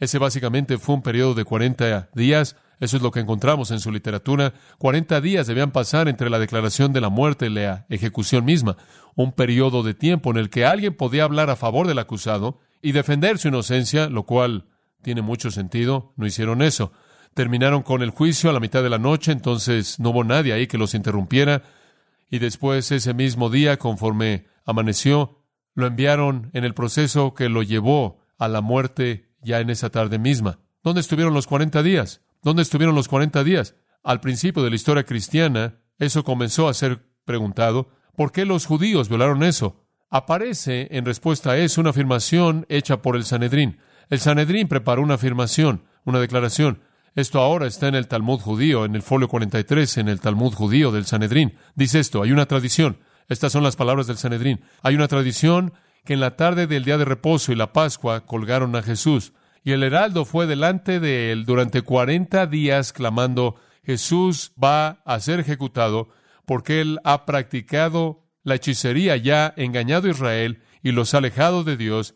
Ese 0.00 0.18
básicamente 0.18 0.78
fue 0.78 0.94
un 0.94 1.02
periodo 1.02 1.34
de 1.34 1.44
40 1.44 2.10
días. 2.14 2.56
Eso 2.80 2.96
es 2.96 3.02
lo 3.02 3.10
que 3.10 3.20
encontramos 3.20 3.70
en 3.70 3.80
su 3.80 3.90
literatura. 3.90 4.54
40 4.78 5.20
días 5.20 5.46
debían 5.46 5.72
pasar 5.72 6.08
entre 6.08 6.30
la 6.30 6.38
declaración 6.38 6.92
de 6.92 7.00
la 7.00 7.08
muerte 7.08 7.46
y 7.46 7.50
la 7.50 7.86
ejecución 7.88 8.44
misma. 8.44 8.76
Un 9.16 9.32
periodo 9.32 9.82
de 9.82 9.94
tiempo 9.94 10.30
en 10.30 10.36
el 10.36 10.50
que 10.50 10.64
alguien 10.64 10.94
podía 10.94 11.24
hablar 11.24 11.50
a 11.50 11.56
favor 11.56 11.88
del 11.88 11.98
acusado 11.98 12.60
y 12.80 12.92
defender 12.92 13.38
su 13.38 13.48
inocencia, 13.48 14.08
lo 14.08 14.24
cual 14.24 14.66
tiene 15.02 15.22
mucho 15.22 15.50
sentido. 15.50 16.12
No 16.16 16.26
hicieron 16.26 16.62
eso. 16.62 16.92
Terminaron 17.34 17.82
con 17.82 18.02
el 18.02 18.10
juicio 18.10 18.50
a 18.50 18.52
la 18.52 18.60
mitad 18.60 18.82
de 18.82 18.90
la 18.90 18.98
noche, 18.98 19.32
entonces 19.32 19.98
no 19.98 20.10
hubo 20.10 20.22
nadie 20.22 20.52
ahí 20.52 20.68
que 20.68 20.78
los 20.78 20.94
interrumpiera. 20.94 21.62
Y 22.30 22.38
después, 22.38 22.92
ese 22.92 23.14
mismo 23.14 23.50
día, 23.50 23.78
conforme 23.78 24.46
amaneció, 24.64 25.42
lo 25.74 25.86
enviaron 25.86 26.50
en 26.52 26.64
el 26.64 26.74
proceso 26.74 27.34
que 27.34 27.48
lo 27.48 27.62
llevó 27.62 28.20
a 28.38 28.48
la 28.48 28.60
muerte 28.60 29.27
ya 29.42 29.60
en 29.60 29.70
esa 29.70 29.90
tarde 29.90 30.18
misma. 30.18 30.58
¿Dónde 30.82 31.00
estuvieron 31.00 31.34
los 31.34 31.46
40 31.46 31.82
días? 31.82 32.22
¿Dónde 32.42 32.62
estuvieron 32.62 32.94
los 32.94 33.08
40 33.08 33.42
días? 33.44 33.74
Al 34.02 34.20
principio 34.20 34.62
de 34.62 34.70
la 34.70 34.76
historia 34.76 35.04
cristiana, 35.04 35.80
eso 35.98 36.24
comenzó 36.24 36.68
a 36.68 36.74
ser 36.74 37.04
preguntado. 37.24 37.90
¿Por 38.16 38.32
qué 38.32 38.44
los 38.44 38.66
judíos 38.66 39.08
violaron 39.08 39.42
eso? 39.42 39.84
Aparece 40.10 40.88
en 40.90 41.04
respuesta 41.04 41.50
a 41.50 41.56
eso 41.58 41.80
una 41.80 41.90
afirmación 41.90 42.64
hecha 42.68 43.02
por 43.02 43.16
el 43.16 43.24
Sanedrín. 43.24 43.78
El 44.08 44.20
Sanedrín 44.20 44.68
preparó 44.68 45.02
una 45.02 45.14
afirmación, 45.14 45.84
una 46.04 46.20
declaración. 46.20 46.80
Esto 47.14 47.40
ahora 47.40 47.66
está 47.66 47.88
en 47.88 47.94
el 47.94 48.08
Talmud 48.08 48.40
judío, 48.40 48.84
en 48.84 48.94
el 48.94 49.02
folio 49.02 49.28
43, 49.28 49.98
en 49.98 50.08
el 50.08 50.20
Talmud 50.20 50.54
judío 50.54 50.92
del 50.92 51.04
Sanedrín. 51.04 51.56
Dice 51.74 51.98
esto, 51.98 52.22
hay 52.22 52.32
una 52.32 52.46
tradición. 52.46 52.98
Estas 53.28 53.52
son 53.52 53.62
las 53.62 53.76
palabras 53.76 54.06
del 54.06 54.16
Sanedrín. 54.16 54.60
Hay 54.82 54.94
una 54.94 55.08
tradición 55.08 55.74
que 56.08 56.14
en 56.14 56.20
la 56.20 56.36
tarde 56.36 56.66
del 56.66 56.86
día 56.86 56.96
de 56.96 57.04
reposo 57.04 57.52
y 57.52 57.54
la 57.54 57.74
Pascua 57.74 58.24
colgaron 58.24 58.74
a 58.76 58.82
Jesús. 58.82 59.34
Y 59.62 59.72
el 59.72 59.82
heraldo 59.82 60.24
fue 60.24 60.46
delante 60.46 61.00
de 61.00 61.32
él 61.32 61.44
durante 61.44 61.82
cuarenta 61.82 62.46
días 62.46 62.94
clamando, 62.94 63.56
Jesús 63.84 64.52
va 64.58 65.02
a 65.04 65.20
ser 65.20 65.38
ejecutado 65.38 66.08
porque 66.46 66.80
él 66.80 66.98
ha 67.04 67.26
practicado 67.26 68.24
la 68.42 68.54
hechicería, 68.54 69.18
ya 69.18 69.52
engañado 69.58 70.08
a 70.08 70.12
Israel 70.12 70.62
y 70.82 70.92
los 70.92 71.12
ha 71.12 71.18
alejado 71.18 71.62
de 71.62 71.76
Dios, 71.76 72.14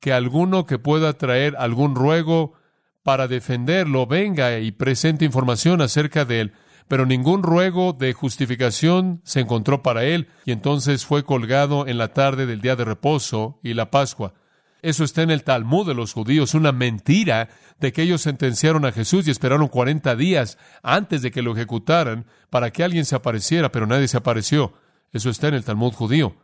que 0.00 0.14
alguno 0.14 0.64
que 0.64 0.78
pueda 0.78 1.12
traer 1.12 1.54
algún 1.58 1.96
ruego 1.96 2.54
para 3.02 3.28
defenderlo 3.28 4.06
venga 4.06 4.58
y 4.58 4.72
presente 4.72 5.26
información 5.26 5.82
acerca 5.82 6.24
de 6.24 6.40
él, 6.40 6.52
pero 6.88 7.06
ningún 7.06 7.42
ruego 7.42 7.92
de 7.92 8.12
justificación 8.12 9.20
se 9.24 9.40
encontró 9.40 9.82
para 9.82 10.04
él, 10.04 10.28
y 10.44 10.52
entonces 10.52 11.06
fue 11.06 11.24
colgado 11.24 11.86
en 11.86 11.98
la 11.98 12.08
tarde 12.12 12.46
del 12.46 12.60
día 12.60 12.76
de 12.76 12.84
reposo 12.84 13.58
y 13.62 13.74
la 13.74 13.90
Pascua. 13.90 14.34
Eso 14.82 15.02
está 15.02 15.22
en 15.22 15.30
el 15.30 15.44
Talmud 15.44 15.86
de 15.86 15.94
los 15.94 16.12
judíos, 16.12 16.52
una 16.52 16.70
mentira 16.70 17.48
de 17.80 17.92
que 17.92 18.02
ellos 18.02 18.20
sentenciaron 18.20 18.84
a 18.84 18.92
Jesús 18.92 19.26
y 19.26 19.30
esperaron 19.30 19.68
cuarenta 19.68 20.14
días 20.14 20.58
antes 20.82 21.22
de 21.22 21.30
que 21.30 21.40
lo 21.40 21.52
ejecutaran 21.52 22.26
para 22.50 22.70
que 22.70 22.84
alguien 22.84 23.06
se 23.06 23.16
apareciera, 23.16 23.72
pero 23.72 23.86
nadie 23.86 24.08
se 24.08 24.18
apareció. 24.18 24.74
Eso 25.10 25.30
está 25.30 25.48
en 25.48 25.54
el 25.54 25.64
Talmud 25.64 25.94
judío, 25.94 26.36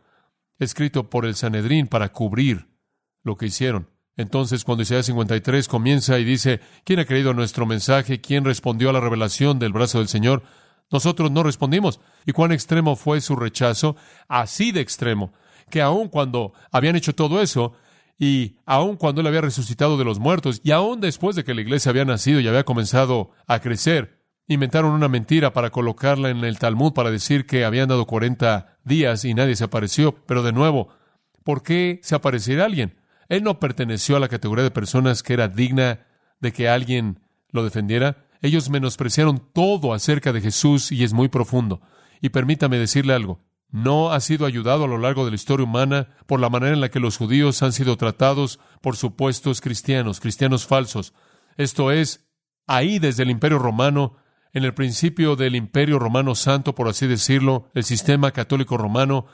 escrito 0.57 1.09
por 1.09 1.25
el 1.25 1.35
Sanedrín 1.35 1.85
para 1.85 2.09
cubrir 2.09 2.67
lo 3.21 3.37
que 3.37 3.45
hicieron. 3.45 3.89
Entonces, 4.17 4.63
cuando 4.63 4.83
Isaías 4.83 5.05
53 5.05 5.67
comienza 5.67 6.19
y 6.19 6.23
dice, 6.23 6.59
¿quién 6.83 6.99
ha 6.99 7.05
creído 7.05 7.33
nuestro 7.33 7.65
mensaje? 7.65 8.21
¿Quién 8.21 8.43
respondió 8.43 8.89
a 8.89 8.93
la 8.93 8.99
revelación 8.99 9.57
del 9.57 9.73
brazo 9.73 9.99
del 9.99 10.07
Señor? 10.07 10.43
Nosotros 10.91 11.31
no 11.31 11.43
respondimos. 11.43 12.01
¿Y 12.25 12.33
cuán 12.33 12.51
extremo 12.51 12.95
fue 12.95 13.21
su 13.21 13.35
rechazo? 13.35 13.95
Así 14.27 14.71
de 14.71 14.81
extremo, 14.81 15.33
que 15.69 15.81
aun 15.81 16.09
cuando 16.09 16.53
habían 16.71 16.97
hecho 16.97 17.15
todo 17.15 17.41
eso, 17.41 17.73
y 18.19 18.57
aun 18.65 18.97
cuando 18.97 19.21
él 19.21 19.27
había 19.27 19.41
resucitado 19.41 19.97
de 19.97 20.03
los 20.03 20.19
muertos, 20.19 20.61
y 20.63 20.71
aun 20.71 20.99
después 20.99 21.35
de 21.35 21.43
que 21.43 21.55
la 21.55 21.61
iglesia 21.61 21.89
había 21.89 22.05
nacido 22.05 22.39
y 22.39 22.47
había 22.47 22.65
comenzado 22.65 23.31
a 23.47 23.59
crecer, 23.59 24.21
inventaron 24.47 24.91
una 24.91 25.07
mentira 25.07 25.53
para 25.53 25.71
colocarla 25.71 26.29
en 26.29 26.43
el 26.43 26.59
Talmud 26.59 26.93
para 26.93 27.09
decir 27.09 27.45
que 27.45 27.65
habían 27.65 27.87
dado 27.87 28.05
40 28.05 28.77
días 28.83 29.25
y 29.25 29.33
nadie 29.33 29.55
se 29.55 29.63
apareció. 29.63 30.13
Pero 30.25 30.43
de 30.43 30.51
nuevo, 30.51 30.89
¿por 31.43 31.63
qué 31.63 31.99
se 32.03 32.15
apareciera 32.15 32.65
alguien? 32.65 33.00
Él 33.31 33.43
no 33.43 33.61
perteneció 33.61 34.17
a 34.17 34.19
la 34.19 34.27
categoría 34.27 34.65
de 34.65 34.71
personas 34.71 35.23
que 35.23 35.31
era 35.31 35.47
digna 35.47 36.01
de 36.41 36.51
que 36.51 36.67
alguien 36.67 37.21
lo 37.51 37.63
defendiera. 37.63 38.25
Ellos 38.41 38.69
menospreciaron 38.69 39.41
todo 39.53 39.93
acerca 39.93 40.33
de 40.33 40.41
Jesús 40.41 40.91
y 40.91 41.05
es 41.05 41.13
muy 41.13 41.29
profundo. 41.29 41.79
Y 42.19 42.27
permítame 42.27 42.77
decirle 42.77 43.13
algo. 43.13 43.39
No 43.69 44.11
ha 44.11 44.19
sido 44.19 44.45
ayudado 44.45 44.83
a 44.83 44.87
lo 44.87 44.97
largo 44.97 45.23
de 45.23 45.31
la 45.31 45.35
historia 45.35 45.63
humana 45.63 46.09
por 46.25 46.41
la 46.41 46.49
manera 46.49 46.73
en 46.73 46.81
la 46.81 46.89
que 46.89 46.99
los 46.99 47.15
judíos 47.15 47.63
han 47.63 47.71
sido 47.71 47.95
tratados 47.95 48.59
por 48.81 48.97
supuestos 48.97 49.61
cristianos, 49.61 50.19
cristianos 50.19 50.67
falsos. 50.67 51.13
Esto 51.55 51.89
es, 51.93 52.27
ahí 52.67 52.99
desde 52.99 53.23
el 53.23 53.29
Imperio 53.29 53.59
Romano, 53.59 54.17
en 54.51 54.65
el 54.65 54.73
principio 54.73 55.37
del 55.37 55.55
Imperio 55.55 55.99
Romano 55.99 56.35
Santo, 56.35 56.75
por 56.75 56.89
así 56.89 57.07
decirlo, 57.07 57.69
el 57.75 57.85
sistema 57.85 58.31
católico 58.31 58.75
romano, 58.75 59.27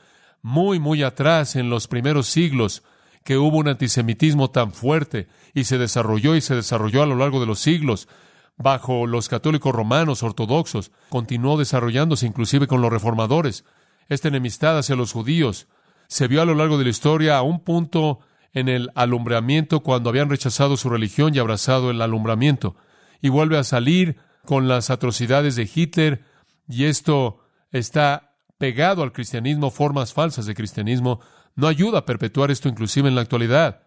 muy, 0.43 0.79
muy 0.79 1.01
atrás 1.01 1.55
en 1.55 1.71
los 1.71 1.87
primeros 1.87 2.27
siglos, 2.27 2.83
que 3.27 3.37
hubo 3.37 3.57
un 3.57 3.67
antisemitismo 3.67 4.51
tan 4.51 4.71
fuerte 4.71 5.27
y 5.53 5.65
se 5.65 5.77
desarrolló 5.77 6.37
y 6.37 6.39
se 6.39 6.55
desarrolló 6.55 7.03
a 7.03 7.05
lo 7.05 7.17
largo 7.17 7.41
de 7.41 7.45
los 7.45 7.59
siglos 7.59 8.07
bajo 8.55 9.05
los 9.05 9.27
católicos 9.27 9.75
romanos 9.75 10.23
ortodoxos, 10.23 10.93
continuó 11.09 11.57
desarrollándose 11.57 12.25
inclusive 12.25 12.67
con 12.67 12.81
los 12.81 12.89
reformadores. 12.89 13.65
Esta 14.07 14.29
enemistad 14.29 14.77
hacia 14.77 14.95
los 14.95 15.11
judíos 15.11 15.67
se 16.07 16.29
vio 16.29 16.41
a 16.41 16.45
lo 16.45 16.55
largo 16.55 16.77
de 16.77 16.85
la 16.85 16.89
historia 16.89 17.37
a 17.37 17.41
un 17.41 17.59
punto 17.65 18.21
en 18.53 18.69
el 18.69 18.91
alumbramiento 18.95 19.81
cuando 19.81 20.09
habían 20.09 20.29
rechazado 20.29 20.77
su 20.77 20.89
religión 20.89 21.35
y 21.35 21.39
abrazado 21.39 21.91
el 21.91 22.01
alumbramiento. 22.01 22.77
Y 23.21 23.27
vuelve 23.27 23.57
a 23.57 23.65
salir 23.65 24.15
con 24.45 24.69
las 24.69 24.89
atrocidades 24.89 25.57
de 25.57 25.69
Hitler 25.75 26.23
y 26.69 26.85
esto 26.85 27.41
está 27.73 28.37
pegado 28.57 29.03
al 29.03 29.11
cristianismo, 29.11 29.69
formas 29.69 30.13
falsas 30.13 30.45
de 30.45 30.55
cristianismo, 30.55 31.19
no 31.57 31.67
ayuda 31.67 31.99
a 31.99 32.05
perpetuar 32.05 32.51
esto 32.51 32.69
inclusive 32.69 33.09
en 33.09 33.15
la 33.15 33.21
actualidad. 33.21 33.81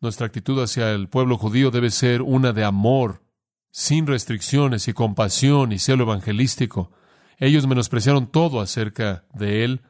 Nuestra 0.00 0.26
actitud 0.26 0.60
hacia 0.60 0.90
el 0.90 1.08
pueblo 1.08 1.36
judío 1.36 1.70
debe 1.70 1.90
ser 1.90 2.22
una 2.22 2.52
de 2.52 2.64
amor, 2.64 3.22
sin 3.70 4.06
restricciones 4.06 4.88
y 4.88 4.94
compasión 4.94 5.70
y 5.70 5.78
celo 5.78 6.04
evangelístico. 6.04 6.90
Ellos 7.38 7.66
menospreciaron 7.66 8.26
todo 8.26 8.60
acerca 8.60 9.26
de 9.34 9.64
él. 9.64 9.82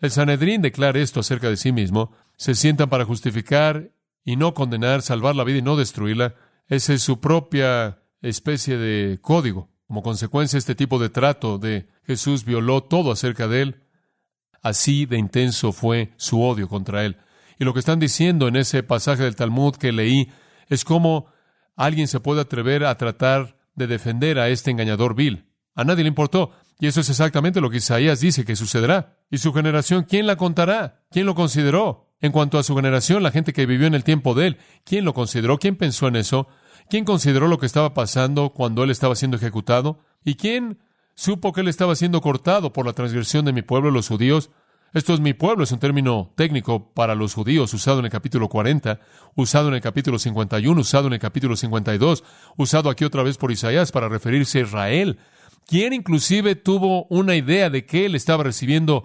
El 0.00 0.12
Sanedrín 0.12 0.62
declara 0.62 1.00
esto 1.00 1.20
acerca 1.20 1.50
de 1.50 1.56
sí 1.56 1.72
mismo. 1.72 2.12
Se 2.36 2.54
sientan 2.54 2.88
para 2.88 3.04
justificar 3.04 3.90
y 4.24 4.36
no 4.36 4.54
condenar, 4.54 5.02
salvar 5.02 5.34
la 5.34 5.42
vida 5.42 5.58
y 5.58 5.62
no 5.62 5.74
destruirla. 5.74 6.36
Esa 6.68 6.94
es 6.94 7.02
su 7.02 7.20
propia 7.20 7.98
especie 8.22 8.78
de 8.78 9.18
código. 9.20 9.70
Como 9.88 10.04
consecuencia, 10.04 10.56
este 10.56 10.76
tipo 10.76 11.00
de 11.00 11.08
trato 11.08 11.58
de 11.58 11.88
Jesús 12.04 12.44
violó 12.44 12.84
todo 12.84 13.10
acerca 13.10 13.48
de 13.48 13.62
él. 13.62 13.85
Así 14.66 15.06
de 15.06 15.16
intenso 15.16 15.70
fue 15.70 16.12
su 16.16 16.42
odio 16.42 16.66
contra 16.66 17.04
él. 17.04 17.18
Y 17.56 17.64
lo 17.64 17.72
que 17.72 17.78
están 17.78 18.00
diciendo 18.00 18.48
en 18.48 18.56
ese 18.56 18.82
pasaje 18.82 19.22
del 19.22 19.36
Talmud 19.36 19.76
que 19.76 19.92
leí 19.92 20.28
es 20.68 20.84
cómo 20.84 21.26
alguien 21.76 22.08
se 22.08 22.18
puede 22.18 22.40
atrever 22.40 22.84
a 22.84 22.96
tratar 22.96 23.60
de 23.76 23.86
defender 23.86 24.40
a 24.40 24.48
este 24.48 24.72
engañador 24.72 25.14
vil. 25.14 25.52
A 25.76 25.84
nadie 25.84 26.02
le 26.02 26.08
importó. 26.08 26.50
Y 26.80 26.88
eso 26.88 27.00
es 27.00 27.08
exactamente 27.08 27.60
lo 27.60 27.70
que 27.70 27.76
Isaías 27.76 28.18
dice 28.18 28.44
que 28.44 28.56
sucederá. 28.56 29.20
¿Y 29.30 29.38
su 29.38 29.52
generación 29.52 30.02
quién 30.02 30.26
la 30.26 30.34
contará? 30.34 31.04
¿Quién 31.12 31.26
lo 31.26 31.36
consideró? 31.36 32.12
En 32.20 32.32
cuanto 32.32 32.58
a 32.58 32.64
su 32.64 32.74
generación, 32.74 33.22
la 33.22 33.30
gente 33.30 33.52
que 33.52 33.66
vivió 33.66 33.86
en 33.86 33.94
el 33.94 34.02
tiempo 34.02 34.34
de 34.34 34.48
él, 34.48 34.58
¿quién 34.84 35.04
lo 35.04 35.14
consideró? 35.14 35.60
¿Quién 35.60 35.76
pensó 35.76 36.08
en 36.08 36.16
eso? 36.16 36.48
¿Quién 36.90 37.04
consideró 37.04 37.46
lo 37.46 37.58
que 37.58 37.66
estaba 37.66 37.94
pasando 37.94 38.50
cuando 38.50 38.82
él 38.82 38.90
estaba 38.90 39.14
siendo 39.14 39.36
ejecutado? 39.36 40.00
¿Y 40.24 40.34
quién 40.34 40.80
supo 41.16 41.52
que 41.52 41.62
él 41.62 41.68
estaba 41.68 41.96
siendo 41.96 42.20
cortado 42.20 42.72
por 42.72 42.86
la 42.86 42.92
transgresión 42.92 43.44
de 43.44 43.52
mi 43.52 43.62
pueblo, 43.62 43.90
los 43.90 44.08
judíos. 44.08 44.50
Esto 44.92 45.12
es 45.14 45.20
mi 45.20 45.34
pueblo, 45.34 45.64
es 45.64 45.72
un 45.72 45.80
término 45.80 46.32
técnico 46.36 46.92
para 46.92 47.14
los 47.14 47.34
judíos, 47.34 47.74
usado 47.74 47.98
en 47.98 48.04
el 48.04 48.10
capítulo 48.10 48.48
40, 48.48 49.00
usado 49.34 49.68
en 49.68 49.74
el 49.74 49.80
capítulo 49.80 50.18
51, 50.18 50.80
usado 50.80 51.08
en 51.08 51.14
el 51.14 51.18
capítulo 51.18 51.56
52, 51.56 52.22
usado 52.56 52.88
aquí 52.88 53.04
otra 53.04 53.22
vez 53.22 53.36
por 53.36 53.50
Isaías 53.50 53.92
para 53.92 54.08
referirse 54.08 54.58
a 54.58 54.62
Israel, 54.62 55.18
quien 55.66 55.92
inclusive 55.92 56.54
tuvo 56.54 57.06
una 57.06 57.34
idea 57.34 57.68
de 57.68 57.84
que 57.84 58.06
él 58.06 58.14
estaba 58.14 58.44
recibiendo 58.44 59.04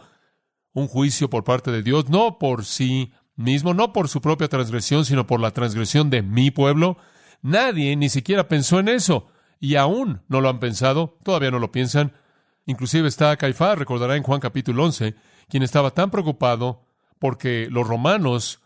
un 0.74 0.88
juicio 0.88 1.30
por 1.30 1.44
parte 1.44 1.72
de 1.72 1.82
Dios, 1.82 2.10
no 2.10 2.38
por 2.38 2.64
sí 2.64 3.12
mismo, 3.36 3.74
no 3.74 3.92
por 3.92 4.08
su 4.08 4.22
propia 4.22 4.48
transgresión, 4.48 5.04
sino 5.04 5.28
por 5.28 5.40
la 5.40 5.52
transgresión 5.52 6.10
de 6.10 6.22
mi 6.22 6.52
pueblo. 6.52 6.98
Nadie 7.42 7.96
ni 7.96 8.10
siquiera 8.10 8.48
pensó 8.48 8.80
en 8.80 8.90
eso 8.90 9.31
y 9.62 9.76
aún 9.76 10.24
no 10.28 10.42
lo 10.42 10.50
han 10.50 10.60
pensado, 10.60 11.20
todavía 11.24 11.52
no 11.52 11.60
lo 11.60 11.72
piensan. 11.72 12.14
Inclusive 12.66 13.08
está 13.08 13.38
Caifás, 13.38 13.78
recordará 13.78 14.18
en 14.18 14.24
Juan 14.24 14.42
capítulo 14.42 14.84
11, 14.84 15.16
quien 15.48 15.62
estaba 15.62 15.92
tan 15.92 16.10
preocupado 16.10 16.88
porque 17.20 17.68
los 17.70 17.88
romanos 17.88 18.60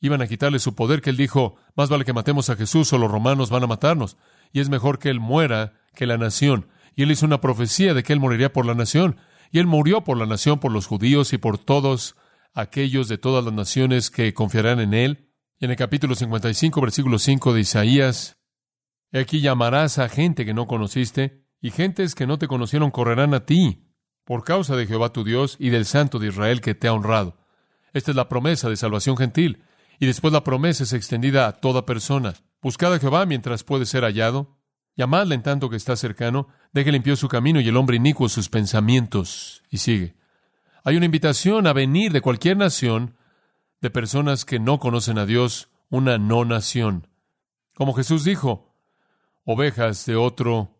iban 0.00 0.22
a 0.22 0.28
quitarle 0.28 0.60
su 0.60 0.76
poder, 0.76 1.02
que 1.02 1.10
él 1.10 1.16
dijo, 1.16 1.56
más 1.74 1.88
vale 1.88 2.04
que 2.04 2.12
matemos 2.12 2.50
a 2.50 2.56
Jesús 2.56 2.92
o 2.92 2.98
los 2.98 3.10
romanos 3.10 3.50
van 3.50 3.64
a 3.64 3.66
matarnos, 3.66 4.16
y 4.52 4.60
es 4.60 4.68
mejor 4.68 5.00
que 5.00 5.10
él 5.10 5.18
muera 5.18 5.74
que 5.92 6.06
la 6.06 6.16
nación. 6.16 6.68
Y 6.94 7.02
él 7.02 7.10
hizo 7.10 7.26
una 7.26 7.40
profecía 7.40 7.92
de 7.92 8.04
que 8.04 8.12
él 8.12 8.20
moriría 8.20 8.52
por 8.52 8.64
la 8.64 8.74
nación, 8.74 9.16
y 9.50 9.58
él 9.58 9.66
murió 9.66 10.04
por 10.04 10.16
la 10.16 10.26
nación, 10.26 10.60
por 10.60 10.70
los 10.70 10.86
judíos 10.86 11.32
y 11.32 11.38
por 11.38 11.58
todos 11.58 12.14
aquellos 12.54 13.08
de 13.08 13.18
todas 13.18 13.44
las 13.44 13.54
naciones 13.54 14.10
que 14.10 14.32
confiarán 14.34 14.78
en 14.78 14.94
él. 14.94 15.30
Y 15.58 15.64
en 15.64 15.72
el 15.72 15.76
capítulo 15.76 16.14
55, 16.14 16.80
versículo 16.80 17.18
5 17.18 17.52
de 17.54 17.60
Isaías, 17.60 18.37
aquí 19.12 19.40
llamarás 19.40 19.98
a 19.98 20.08
gente 20.08 20.44
que 20.44 20.54
no 20.54 20.66
conociste, 20.66 21.44
y 21.60 21.70
gentes 21.70 22.14
que 22.14 22.26
no 22.26 22.38
te 22.38 22.48
conocieron 22.48 22.90
correrán 22.90 23.34
a 23.34 23.46
ti, 23.46 23.88
por 24.24 24.44
causa 24.44 24.76
de 24.76 24.86
Jehová 24.86 25.12
tu 25.12 25.24
Dios 25.24 25.56
y 25.58 25.70
del 25.70 25.86
Santo 25.86 26.18
de 26.18 26.28
Israel 26.28 26.60
que 26.60 26.74
te 26.74 26.86
ha 26.88 26.92
honrado. 26.92 27.38
Esta 27.92 28.10
es 28.10 28.16
la 28.16 28.28
promesa 28.28 28.68
de 28.68 28.76
salvación 28.76 29.16
gentil. 29.16 29.64
Y 29.98 30.06
después 30.06 30.32
la 30.32 30.44
promesa 30.44 30.84
es 30.84 30.92
extendida 30.92 31.46
a 31.46 31.52
toda 31.52 31.86
persona. 31.86 32.34
Buscad 32.62 32.94
a 32.94 32.98
Jehová 32.98 33.26
mientras 33.26 33.64
puede 33.64 33.86
ser 33.86 34.04
hallado. 34.04 34.58
Llamadle 34.96 35.34
en 35.34 35.42
tanto 35.42 35.70
que 35.70 35.76
está 35.76 35.96
cercano. 35.96 36.48
Deje 36.72 36.92
limpio 36.92 37.16
su 37.16 37.28
camino 37.28 37.60
y 37.60 37.68
el 37.68 37.76
hombre 37.76 37.96
inicuo 37.96 38.28
sus 38.28 38.48
pensamientos. 38.48 39.62
Y 39.70 39.78
sigue. 39.78 40.14
Hay 40.84 40.96
una 40.96 41.06
invitación 41.06 41.66
a 41.66 41.72
venir 41.72 42.12
de 42.12 42.20
cualquier 42.20 42.56
nación, 42.56 43.16
de 43.80 43.90
personas 43.90 44.44
que 44.44 44.60
no 44.60 44.78
conocen 44.78 45.18
a 45.18 45.26
Dios, 45.26 45.70
una 45.90 46.18
no 46.18 46.44
nación. 46.44 47.08
Como 47.74 47.94
Jesús 47.94 48.24
dijo, 48.24 48.67
ovejas 49.50 50.04
de 50.04 50.14
otro 50.14 50.76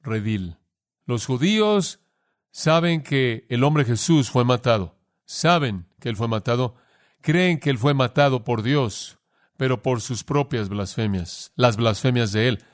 redil. 0.00 0.56
Los 1.06 1.24
judíos 1.24 2.00
saben 2.50 3.04
que 3.04 3.46
el 3.48 3.62
hombre 3.62 3.84
Jesús 3.84 4.28
fue 4.28 4.44
matado. 4.44 4.98
Saben 5.24 5.86
que 6.00 6.08
él 6.08 6.16
fue 6.16 6.26
matado 6.26 6.74
creen 7.20 7.60
que 7.60 7.70
él 7.70 7.78
fue 7.78 7.94
matado 7.94 8.42
por 8.42 8.64
Dios, 8.64 9.20
pero 9.56 9.82
por 9.82 10.00
sus 10.00 10.24
propias 10.24 10.68
blasfemias, 10.68 11.52
las 11.54 11.76
blasfemias 11.76 12.32
de 12.32 12.48
él. 12.48 12.64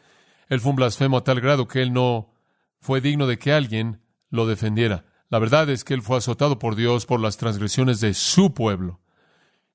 Él 0.48 0.60
fue 0.60 0.70
un 0.70 0.76
blasfemo 0.76 1.18
a 1.18 1.24
tal 1.24 1.42
grado 1.42 1.68
que 1.68 1.82
él 1.82 1.92
no 1.92 2.32
fue 2.80 3.02
digno 3.02 3.26
de 3.26 3.38
que 3.38 3.52
alguien 3.52 4.00
lo 4.30 4.46
defendiera. 4.46 5.04
La 5.28 5.40
verdad 5.40 5.68
es 5.68 5.84
que 5.84 5.92
él 5.92 6.00
fue 6.00 6.16
azotado 6.16 6.58
por 6.58 6.74
Dios 6.74 7.04
por 7.04 7.20
las 7.20 7.36
transgresiones 7.36 8.00
de 8.00 8.14
su 8.14 8.54
pueblo, 8.54 9.02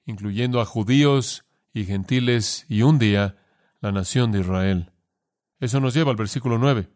incluyendo 0.07 0.59
a 0.59 0.65
judíos 0.65 1.45
y 1.75 1.85
gentiles 1.85 2.65
y 2.69 2.81
un 2.81 2.97
día 2.97 3.37
la 3.81 3.91
nación 3.91 4.31
de 4.31 4.39
Israel. 4.39 4.92
Eso 5.63 5.79
nos 5.79 5.93
lleva 5.93 6.11
al 6.11 6.17
versículo 6.17 6.57
9. 6.57 6.89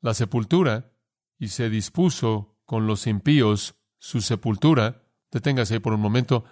La 0.00 0.14
sepultura, 0.14 0.90
y 1.38 1.48
se 1.48 1.68
dispuso 1.68 2.56
con 2.64 2.86
los 2.86 3.06
impíos 3.06 3.74
su 3.98 4.22
sepultura. 4.22 5.02
Deténgase 5.30 5.74
ahí 5.74 5.80
por 5.80 5.92
un 5.92 6.00
momento. 6.00 6.46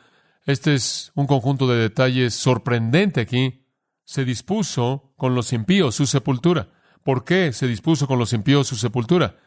Este 0.45 0.75
es 0.75 1.11
un 1.15 1.27
conjunto 1.27 1.67
de 1.67 1.79
detalles 1.79 2.35
sorprendente 2.35 3.23
aquí. 3.23 3.67
Se 4.05 4.27
dispuso 4.27 5.15
con 5.17 5.35
los 5.35 5.55
impíos 5.55 5.95
su 5.95 6.05
sepultura. 6.05 6.69
¿Por 7.03 7.25
qué 7.25 7.55
se 7.55 7.67
dispuso 7.67 8.07
con 8.07 8.19
los 8.19 8.35
impíos 8.35 8.69
su 8.69 8.77
sepultura? 8.77 9.39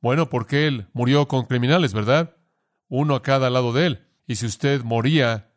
Bueno, 0.00 0.30
porque 0.30 0.66
él 0.66 0.88
murió 0.94 1.28
con 1.28 1.44
criminales, 1.44 1.94
¿verdad? 1.94 2.34
Uno 2.88 3.14
a 3.14 3.22
cada 3.22 3.50
lado 3.50 3.72
de 3.72 3.86
él. 3.86 4.08
Y 4.26 4.34
si 4.34 4.46
usted 4.46 4.82
moría 4.82 5.51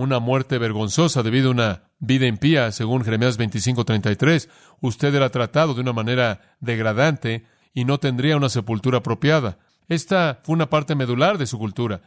una 0.00 0.18
muerte 0.18 0.58
vergonzosa 0.58 1.22
debido 1.22 1.48
a 1.48 1.52
una 1.52 1.82
vida 1.98 2.26
impía, 2.26 2.72
según 2.72 3.04
Jeremías 3.04 3.38
25:33, 3.38 4.48
usted 4.80 5.14
era 5.14 5.30
tratado 5.30 5.74
de 5.74 5.82
una 5.82 5.92
manera 5.92 6.56
degradante 6.60 7.44
y 7.74 7.84
no 7.84 7.98
tendría 7.98 8.36
una 8.36 8.48
sepultura 8.48 8.98
apropiada. 8.98 9.58
Esta 9.88 10.40
fue 10.42 10.54
una 10.54 10.70
parte 10.70 10.94
medular 10.94 11.38
de 11.38 11.46
su 11.46 11.58
cultura. 11.58 12.02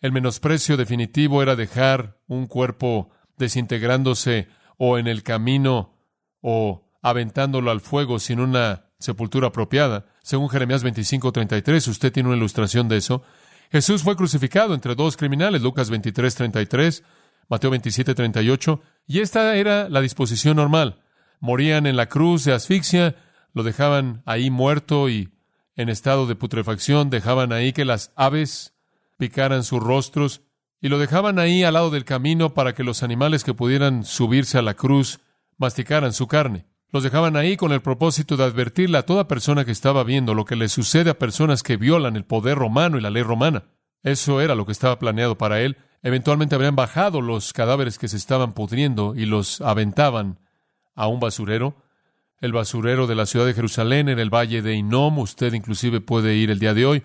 El 0.00 0.12
menosprecio 0.12 0.76
definitivo 0.76 1.42
era 1.42 1.56
dejar 1.56 2.18
un 2.26 2.46
cuerpo 2.46 3.10
desintegrándose 3.36 4.48
o 4.76 4.98
en 4.98 5.06
el 5.06 5.22
camino 5.22 5.94
o 6.40 6.88
aventándolo 7.02 7.70
al 7.70 7.80
fuego 7.80 8.18
sin 8.18 8.40
una 8.40 8.86
sepultura 8.98 9.48
apropiada. 9.48 10.06
Según 10.22 10.48
Jeremías 10.48 10.82
25:33, 10.82 11.88
usted 11.88 12.12
tiene 12.12 12.28
una 12.28 12.38
ilustración 12.38 12.88
de 12.88 12.98
eso. 12.98 13.22
Jesús 13.70 14.02
fue 14.02 14.16
crucificado 14.16 14.74
entre 14.74 14.94
dos 14.94 15.16
criminales, 15.16 15.62
Lucas 15.62 15.90
23:33, 15.90 17.02
Mateo 17.50 17.72
27:38, 17.72 18.80
y 19.08 19.20
esta 19.20 19.56
era 19.56 19.88
la 19.88 20.00
disposición 20.00 20.56
normal. 20.56 21.02
Morían 21.40 21.86
en 21.86 21.96
la 21.96 22.06
cruz 22.06 22.44
de 22.44 22.52
asfixia, 22.52 23.16
lo 23.52 23.64
dejaban 23.64 24.22
ahí 24.24 24.50
muerto 24.50 25.08
y 25.08 25.30
en 25.74 25.88
estado 25.88 26.26
de 26.26 26.36
putrefacción, 26.36 27.10
dejaban 27.10 27.52
ahí 27.52 27.72
que 27.72 27.84
las 27.84 28.12
aves 28.14 28.74
picaran 29.18 29.64
sus 29.64 29.82
rostros 29.82 30.42
y 30.80 30.88
lo 30.88 30.98
dejaban 30.98 31.40
ahí 31.40 31.64
al 31.64 31.74
lado 31.74 31.90
del 31.90 32.04
camino 32.04 32.54
para 32.54 32.72
que 32.72 32.84
los 32.84 33.02
animales 33.02 33.42
que 33.42 33.52
pudieran 33.52 34.04
subirse 34.04 34.56
a 34.56 34.62
la 34.62 34.74
cruz 34.74 35.18
masticaran 35.58 36.12
su 36.12 36.28
carne. 36.28 36.66
Los 36.92 37.02
dejaban 37.02 37.36
ahí 37.36 37.56
con 37.56 37.72
el 37.72 37.82
propósito 37.82 38.36
de 38.36 38.44
advertirle 38.44 38.98
a 38.98 39.06
toda 39.06 39.26
persona 39.26 39.64
que 39.64 39.72
estaba 39.72 40.04
viendo 40.04 40.34
lo 40.34 40.44
que 40.44 40.56
le 40.56 40.68
sucede 40.68 41.10
a 41.10 41.18
personas 41.18 41.64
que 41.64 41.76
violan 41.76 42.16
el 42.16 42.24
poder 42.24 42.58
romano 42.58 42.96
y 42.96 43.00
la 43.00 43.10
ley 43.10 43.22
romana. 43.24 43.64
Eso 44.02 44.40
era 44.40 44.54
lo 44.54 44.66
que 44.66 44.72
estaba 44.72 44.98
planeado 44.98 45.36
para 45.36 45.60
él. 45.60 45.76
Eventualmente 46.02 46.54
habrían 46.54 46.76
bajado 46.76 47.20
los 47.20 47.52
cadáveres 47.52 47.98
que 47.98 48.08
se 48.08 48.16
estaban 48.16 48.52
pudriendo 48.52 49.14
y 49.14 49.26
los 49.26 49.60
aventaban 49.60 50.38
a 50.94 51.06
un 51.08 51.20
basurero. 51.20 51.76
El 52.40 52.52
basurero 52.52 53.06
de 53.06 53.14
la 53.14 53.26
ciudad 53.26 53.44
de 53.44 53.54
Jerusalén 53.54 54.08
en 54.08 54.18
el 54.18 54.30
valle 54.30 54.62
de 54.62 54.74
Inom, 54.74 55.18
usted 55.18 55.52
inclusive 55.52 56.00
puede 56.00 56.36
ir 56.36 56.50
el 56.50 56.58
día 56.58 56.72
de 56.72 56.86
hoy, 56.86 57.02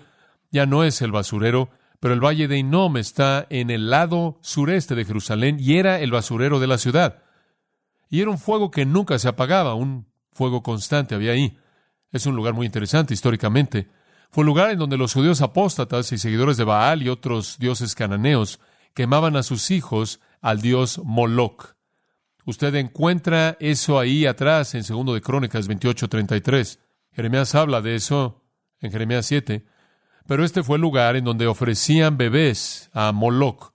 ya 0.50 0.66
no 0.66 0.86
es 0.86 1.02
el 1.02 1.12
basurero, 1.12 1.70
pero 2.00 2.14
el 2.14 2.24
valle 2.24 2.48
de 2.48 2.58
Inom 2.58 2.96
está 2.96 3.46
en 3.50 3.70
el 3.70 3.90
lado 3.90 4.40
sureste 4.42 4.96
de 4.96 5.04
Jerusalén 5.04 5.58
y 5.60 5.78
era 5.78 6.00
el 6.00 6.12
basurero 6.12 6.60
de 6.60 6.68
la 6.68 6.78
ciudad. 6.78 7.24
Y 8.10 8.22
era 8.22 8.32
un 8.32 8.38
fuego 8.38 8.72
que 8.72 8.86
nunca 8.86 9.20
se 9.20 9.28
apagaba, 9.28 9.74
un 9.74 10.08
fuego 10.32 10.64
constante 10.64 11.16
había 11.16 11.34
ahí. 11.34 11.58
Es 12.12 12.26
un 12.26 12.36
lugar 12.36 12.54
muy 12.54 12.66
interesante 12.66 13.14
históricamente. 13.14 13.90
Fue 14.32 14.44
un 14.44 14.48
lugar 14.48 14.72
en 14.72 14.80
donde 14.80 14.98
los 14.98 15.14
judíos 15.14 15.42
apóstatas 15.42 16.12
y 16.14 16.18
seguidores 16.18 16.56
de 16.56 16.64
Baal 16.64 17.02
y 17.02 17.10
otros 17.10 17.58
dioses 17.58 17.94
cananeos 17.94 18.60
quemaban 18.96 19.36
a 19.36 19.44
sus 19.44 19.70
hijos 19.70 20.20
al 20.42 20.62
dios 20.62 21.00
Moloch. 21.04 21.76
Usted 22.46 22.74
encuentra 22.76 23.58
eso 23.60 24.00
ahí 24.00 24.26
atrás 24.26 24.74
en 24.74 24.84
segundo 24.84 25.14
de 25.14 25.22
Crónicas 25.22 25.68
28:33. 25.68 26.80
Jeremías 27.12 27.54
habla 27.54 27.82
de 27.82 27.96
eso 27.96 28.44
en 28.80 28.92
Jeremías 28.92 29.26
7. 29.28 29.66
Pero 30.28 30.44
este 30.44 30.64
fue 30.64 30.78
el 30.78 30.82
lugar 30.82 31.16
en 31.16 31.26
donde 31.26 31.46
ofrecían 31.46 32.18
bebés 32.18 32.90
a 32.94 33.12
Moloch. 33.12 33.74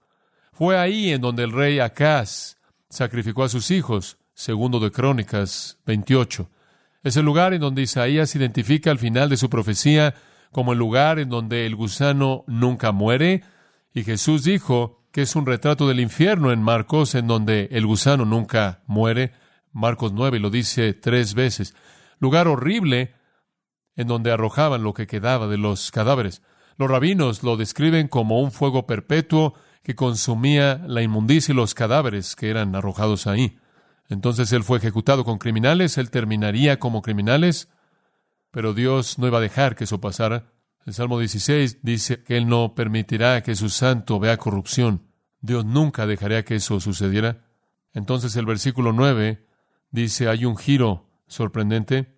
Fue 0.51 0.77
ahí 0.77 1.11
en 1.11 1.21
donde 1.21 1.43
el 1.43 1.51
rey 1.51 1.79
Acaz 1.79 2.57
sacrificó 2.89 3.43
a 3.43 3.49
sus 3.49 3.71
hijos, 3.71 4.17
segundo 4.33 4.79
de 4.79 4.91
Crónicas 4.91 5.79
28. 5.85 6.49
Es 7.03 7.15
el 7.15 7.25
lugar 7.25 7.53
en 7.53 7.61
donde 7.61 7.81
Isaías 7.81 8.35
identifica 8.35 8.91
al 8.91 8.99
final 8.99 9.29
de 9.29 9.37
su 9.37 9.49
profecía 9.49 10.13
como 10.51 10.73
el 10.73 10.79
lugar 10.79 11.19
en 11.19 11.29
donde 11.29 11.65
el 11.65 11.75
gusano 11.75 12.43
nunca 12.47 12.91
muere, 12.91 13.43
y 13.93 14.03
Jesús 14.03 14.43
dijo 14.43 15.00
que 15.11 15.21
es 15.23 15.35
un 15.35 15.45
retrato 15.45 15.87
del 15.87 15.99
infierno 15.99 16.51
en 16.51 16.61
Marcos, 16.61 17.15
en 17.15 17.27
donde 17.27 17.67
el 17.71 17.85
gusano 17.85 18.25
nunca 18.25 18.81
muere. 18.87 19.33
Marcos 19.73 20.13
9 20.13 20.39
lo 20.39 20.49
dice 20.49 20.93
tres 20.93 21.33
veces. 21.33 21.75
Lugar 22.19 22.47
horrible 22.47 23.13
en 23.95 24.07
donde 24.07 24.31
arrojaban 24.31 24.83
lo 24.83 24.93
que 24.93 25.07
quedaba 25.07 25.47
de 25.47 25.57
los 25.57 25.91
cadáveres. 25.91 26.41
Los 26.77 26.89
rabinos 26.89 27.43
lo 27.43 27.57
describen 27.57 28.07
como 28.07 28.39
un 28.39 28.51
fuego 28.51 28.87
perpetuo 28.87 29.53
que 29.83 29.95
consumía 29.95 30.81
la 30.87 31.01
inmundicia 31.01 31.51
y 31.51 31.55
los 31.55 31.73
cadáveres 31.73 32.35
que 32.35 32.49
eran 32.49 32.75
arrojados 32.75 33.27
ahí. 33.27 33.59
Entonces 34.09 34.51
él 34.53 34.63
fue 34.63 34.77
ejecutado 34.77 35.23
con 35.23 35.37
criminales, 35.37 35.97
él 35.97 36.09
terminaría 36.09 36.79
como 36.79 37.01
criminales, 37.01 37.69
pero 38.51 38.73
Dios 38.73 39.17
no 39.17 39.27
iba 39.27 39.37
a 39.37 39.41
dejar 39.41 39.75
que 39.75 39.85
eso 39.85 40.01
pasara. 40.01 40.51
El 40.85 40.93
Salmo 40.93 41.19
16 41.19 41.79
dice 41.83 42.23
que 42.23 42.37
él 42.37 42.47
no 42.47 42.73
permitirá 42.73 43.41
que 43.43 43.55
su 43.55 43.69
santo 43.69 44.19
vea 44.19 44.37
corrupción. 44.37 45.07
Dios 45.39 45.63
nunca 45.63 46.07
dejaría 46.07 46.43
que 46.43 46.55
eso 46.55 46.79
sucediera. 46.79 47.45
Entonces 47.93 48.35
el 48.35 48.45
versículo 48.45 48.91
9 48.91 49.45
dice, 49.91 50.27
hay 50.27 50.45
un 50.45 50.57
giro 50.57 51.09
sorprendente. 51.27 52.17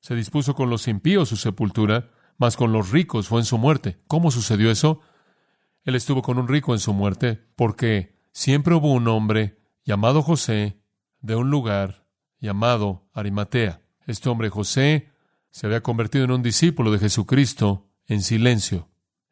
Se 0.00 0.14
dispuso 0.14 0.54
con 0.54 0.68
los 0.68 0.88
impíos 0.88 1.30
su 1.30 1.36
sepultura, 1.36 2.10
mas 2.36 2.56
con 2.56 2.72
los 2.72 2.90
ricos 2.90 3.28
fue 3.28 3.40
en 3.40 3.46
su 3.46 3.56
muerte. 3.56 3.98
¿Cómo 4.06 4.30
sucedió 4.30 4.70
eso? 4.70 5.00
Él 5.84 5.94
estuvo 5.94 6.20
con 6.22 6.38
un 6.38 6.48
rico 6.48 6.74
en 6.74 6.80
su 6.80 6.92
muerte, 6.92 7.46
porque 7.56 8.18
siempre 8.32 8.74
hubo 8.74 8.92
un 8.92 9.08
hombre 9.08 9.58
llamado 9.84 10.22
José 10.22 10.82
de 11.20 11.36
un 11.36 11.50
lugar 11.50 12.06
llamado 12.38 13.08
Arimatea. 13.12 13.82
Este 14.06 14.28
hombre 14.28 14.50
José 14.50 15.09
se 15.50 15.66
había 15.66 15.82
convertido 15.82 16.24
en 16.24 16.30
un 16.30 16.42
discípulo 16.42 16.90
de 16.90 16.98
Jesucristo 16.98 17.88
en 18.06 18.22
silencio, 18.22 18.88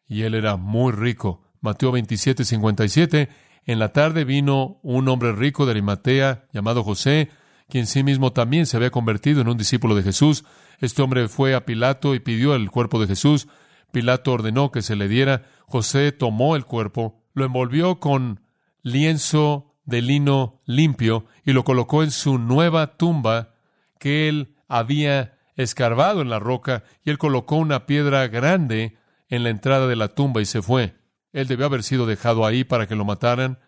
y 0.07 0.22
él 0.22 0.35
era 0.35 0.57
muy 0.57 0.92
rico. 0.92 1.42
Mateo 1.61 1.92
27, 1.92 2.44
57. 2.44 3.28
En 3.66 3.78
la 3.78 3.92
tarde 3.92 4.24
vino 4.24 4.78
un 4.83 5.09
hombre 5.09 5.33
rico 5.33 5.66
de 5.66 5.72
Arimatea 5.72 6.46
llamado 6.52 6.83
José, 6.85 7.31
quien 7.68 7.87
sí 7.87 8.02
mismo 8.02 8.33
también 8.33 8.66
se 8.66 8.76
había 8.76 8.90
convertido 8.90 9.40
en 9.40 9.48
un 9.48 9.59
discípulo 9.59 9.94
de 9.94 10.02
Jesús. 10.02 10.44
Este 10.78 11.02
hombre 11.02 11.28
fue 11.28 11.54
a 11.54 11.66
Pilato 11.66 12.14
y 12.14 12.20
pidió 12.20 12.54
el 12.54 12.70
cuerpo 12.70 13.00
de 13.00 13.07
Jesús. 13.09 13.48
Pilato 13.92 14.33
ordenó 14.33 14.70
que 14.70 14.83
se 14.83 14.96
le 14.96 15.09
diera. 15.09 15.46
José 15.66 16.12
tomó 16.12 16.57
el 16.57 16.64
cuerpo, 16.64 17.20
lo 17.35 17.44
envolvió 17.44 18.00
con 18.00 18.40
lienzo 18.83 19.74
de 19.85 20.02
lino 20.02 20.61
limpio 20.64 21.26
y 21.44 21.52
lo 21.52 21.64
colocó 21.64 22.02
en 22.02 22.11
su 22.11 22.38
nueva 22.38 22.96
tumba 22.96 23.54
que 23.98 24.28
él 24.28 24.54
había 24.68 25.38
escarbado 25.59 26.23
en 26.23 26.31
la 26.31 26.38
roca 26.38 26.85
y 27.05 27.11
él 27.11 27.18
colocó 27.18 27.57
una 27.57 27.85
piedra 27.85 28.27
grande 28.29 28.97
en 29.29 29.42
la 29.42 29.51
entrada 29.51 29.87
de 29.87 29.97
la 29.97 30.09
tumba 30.14 30.40
y 30.40 30.47
se 30.47 30.62
fue. 30.62 30.94
Él 31.33 31.47
debió 31.49 31.66
haber 31.66 31.83
sido 31.83 32.07
dejado 32.07 32.47
ahí 32.47 32.64
para 32.64 32.87
que 32.87 32.97
lo 32.97 33.05
mataran. 33.05 33.59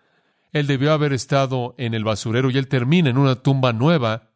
Él 0.53 0.67
debió 0.67 0.93
haber 0.93 1.13
estado 1.13 1.75
en 1.77 1.93
el 1.95 2.05
basurero 2.05 2.51
y 2.51 2.57
él 2.57 2.69
termina 2.69 3.11
en 3.11 3.19
una 3.19 3.37
tumba 3.37 3.73
nueva 3.73 4.31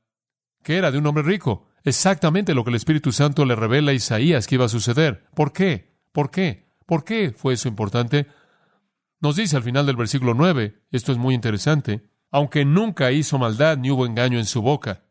que 0.63 0.77
era 0.77 0.91
de 0.91 0.99
un 0.99 1.07
hombre 1.07 1.23
rico. 1.23 1.69
Exactamente 1.85 2.55
lo 2.55 2.65
que 2.65 2.71
el 2.71 2.77
Espíritu 2.77 3.13
Santo 3.13 3.45
le 3.45 3.55
revela 3.55 3.93
a 3.93 3.95
Isaías 3.95 4.47
que 4.47 4.57
iba 4.57 4.65
a 4.65 4.69
suceder. 4.69 5.25
¿Por 5.35 5.53
qué? 5.53 5.95
¿Por 6.13 6.31
qué? 6.31 6.67
¿Por 6.87 7.05
qué 7.05 7.33
fue 7.37 7.55
eso 7.55 7.69
importante? 7.69 8.27
Nos 9.21 9.37
dice 9.37 9.57
al 9.57 9.63
final 9.63 9.87
del 9.87 9.97
versículo 9.97 10.35
9, 10.35 10.83
esto 10.91 11.13
es 11.13 11.19
muy 11.19 11.35
interesante, 11.35 12.09
aunque 12.31 12.65
nunca 12.65 13.13
hizo 13.13 13.39
maldad 13.39 13.79
ni 13.79 13.91
hubo 13.91 14.07
engaño 14.07 14.39
en 14.39 14.45
su 14.45 14.61
boca. 14.61 15.05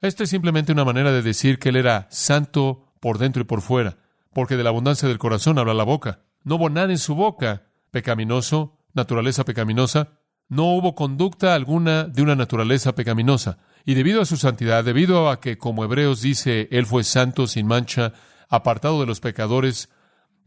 Esta 0.00 0.24
es 0.24 0.30
simplemente 0.30 0.72
una 0.72 0.84
manera 0.84 1.10
de 1.10 1.22
decir 1.22 1.58
que 1.58 1.70
él 1.70 1.76
era 1.76 2.06
santo 2.10 2.92
por 3.00 3.18
dentro 3.18 3.42
y 3.42 3.44
por 3.44 3.62
fuera, 3.62 3.98
porque 4.32 4.56
de 4.56 4.62
la 4.62 4.70
abundancia 4.70 5.08
del 5.08 5.18
corazón 5.18 5.58
habla 5.58 5.74
la 5.74 5.84
boca. 5.84 6.20
No 6.44 6.56
hubo 6.56 6.70
nada 6.70 6.90
en 6.90 6.98
su 6.98 7.14
boca 7.14 7.64
pecaminoso, 7.90 8.78
naturaleza 8.94 9.44
pecaminosa, 9.44 10.20
no 10.48 10.72
hubo 10.74 10.94
conducta 10.94 11.54
alguna 11.54 12.04
de 12.04 12.22
una 12.22 12.36
naturaleza 12.36 12.94
pecaminosa. 12.94 13.58
Y 13.84 13.94
debido 13.94 14.22
a 14.22 14.26
su 14.26 14.36
santidad, 14.36 14.84
debido 14.84 15.30
a 15.30 15.40
que, 15.40 15.58
como 15.58 15.84
Hebreos 15.84 16.22
dice, 16.22 16.68
Él 16.70 16.86
fue 16.86 17.04
santo, 17.04 17.46
sin 17.46 17.66
mancha, 17.66 18.12
apartado 18.48 19.00
de 19.00 19.06
los 19.06 19.20
pecadores, 19.20 19.88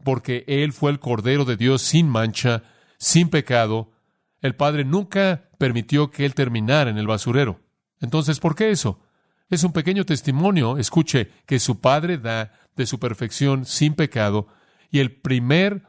porque 0.02 0.44
Él 0.48 0.72
fue 0.72 0.90
el 0.90 0.98
Cordero 0.98 1.44
de 1.44 1.56
Dios 1.56 1.82
sin 1.82 2.08
mancha, 2.08 2.62
sin 2.98 3.28
pecado, 3.28 3.92
el 4.40 4.56
Padre 4.56 4.84
nunca 4.84 5.50
permitió 5.58 6.10
que 6.10 6.24
Él 6.24 6.34
terminara 6.34 6.90
en 6.90 6.98
el 6.98 7.06
basurero. 7.06 7.60
Entonces, 8.00 8.40
¿por 8.40 8.56
qué 8.56 8.70
eso? 8.70 9.00
Es 9.52 9.64
un 9.64 9.72
pequeño 9.74 10.06
testimonio, 10.06 10.78
escuche, 10.78 11.30
que 11.44 11.58
su 11.58 11.78
Padre 11.78 12.16
da 12.16 12.54
de 12.74 12.86
su 12.86 12.98
perfección 12.98 13.66
sin 13.66 13.92
pecado 13.92 14.46
y 14.90 15.00
el 15.00 15.12
primer 15.12 15.82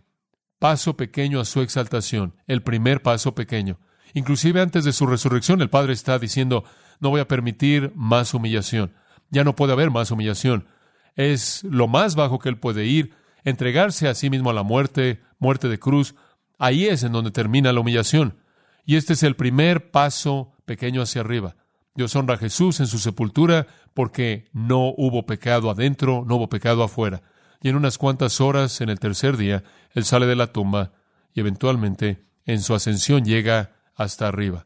paso 0.60 0.98
pequeño 0.98 1.40
a 1.40 1.46
su 1.46 1.62
exaltación, 1.62 2.36
el 2.46 2.62
primer 2.62 3.02
paso 3.02 3.36
pequeño. 3.36 3.80
Inclusive 4.14 4.60
antes 4.60 4.84
de 4.84 4.92
su 4.92 5.06
resurrección, 5.06 5.62
el 5.62 5.70
Padre 5.70 5.94
está 5.94 6.20
diciendo, 6.20 6.66
no 7.00 7.10
voy 7.10 7.22
a 7.22 7.28
permitir 7.30 7.94
más 7.96 8.34
humillación. 8.34 8.92
Ya 9.30 9.46
no 9.46 9.56
puede 9.56 9.72
haber 9.72 9.92
más 9.92 10.12
humillación. 10.12 10.68
Es 11.16 11.64
lo 11.64 11.88
más 11.88 12.16
bajo 12.16 12.40
que 12.40 12.50
Él 12.50 12.58
puede 12.58 12.86
ir, 12.86 13.14
entregarse 13.46 14.10
a 14.10 14.14
sí 14.14 14.30
mismo 14.30 14.50
a 14.50 14.54
la 14.54 14.64
muerte, 14.64 15.22
muerte 15.40 15.70
de 15.70 15.80
cruz. 15.80 16.16
Ahí 16.60 16.88
es 16.88 17.04
en 17.04 17.14
donde 17.14 17.32
termina 17.32 17.72
la 17.72 17.80
humillación. 17.80 18.42
Y 18.84 18.98
este 18.98 19.14
es 19.14 19.24
el 19.24 19.38
primer 19.38 19.90
paso 19.90 20.58
pequeño 20.66 21.02
hacia 21.02 21.22
arriba. 21.22 21.56
Dios 21.96 22.16
honra 22.16 22.36
a 22.36 22.38
Jesús 22.38 22.80
en 22.80 22.88
su 22.88 22.98
sepultura 22.98 23.68
porque 23.94 24.50
no 24.52 24.94
hubo 24.98 25.26
pecado 25.26 25.70
adentro, 25.70 26.24
no 26.28 26.36
hubo 26.36 26.50
pecado 26.50 26.84
afuera. 26.84 27.22
Y 27.62 27.70
en 27.70 27.76
unas 27.76 27.98
cuantas 27.98 28.42
horas, 28.42 28.82
en 28.82 28.90
el 28.90 29.00
tercer 29.00 29.38
día, 29.38 29.64
Él 29.92 30.04
sale 30.04 30.26
de 30.26 30.36
la 30.36 30.48
tumba 30.48 30.92
y 31.34 31.40
eventualmente 31.40 32.26
en 32.46 32.62
su 32.62 32.74
ascensión 32.74 33.24
llega 33.24 33.76
hasta 33.96 34.28
arriba. 34.28 34.66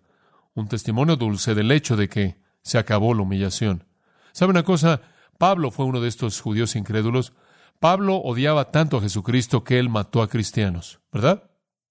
Un 0.53 0.67
testimonio 0.67 1.15
dulce 1.15 1.53
del 1.53 1.71
hecho 1.71 1.95
de 1.95 2.09
que 2.09 2.41
se 2.61 2.77
acabó 2.77 3.13
la 3.13 3.21
humillación. 3.21 3.85
¿Sabe 4.31 4.51
una 4.51 4.63
cosa? 4.63 5.01
Pablo 5.37 5.69
fue 5.69 5.85
uno 5.85 6.01
de 6.01 6.07
estos 6.07 6.41
judíos 6.41 6.75
incrédulos. 6.75 7.33
Pablo 7.79 8.15
odiaba 8.15 8.71
tanto 8.71 8.97
a 8.97 9.01
Jesucristo 9.01 9.63
que 9.63 9.79
él 9.79 9.89
mató 9.89 10.21
a 10.21 10.29
cristianos, 10.29 10.99
¿verdad? 11.11 11.43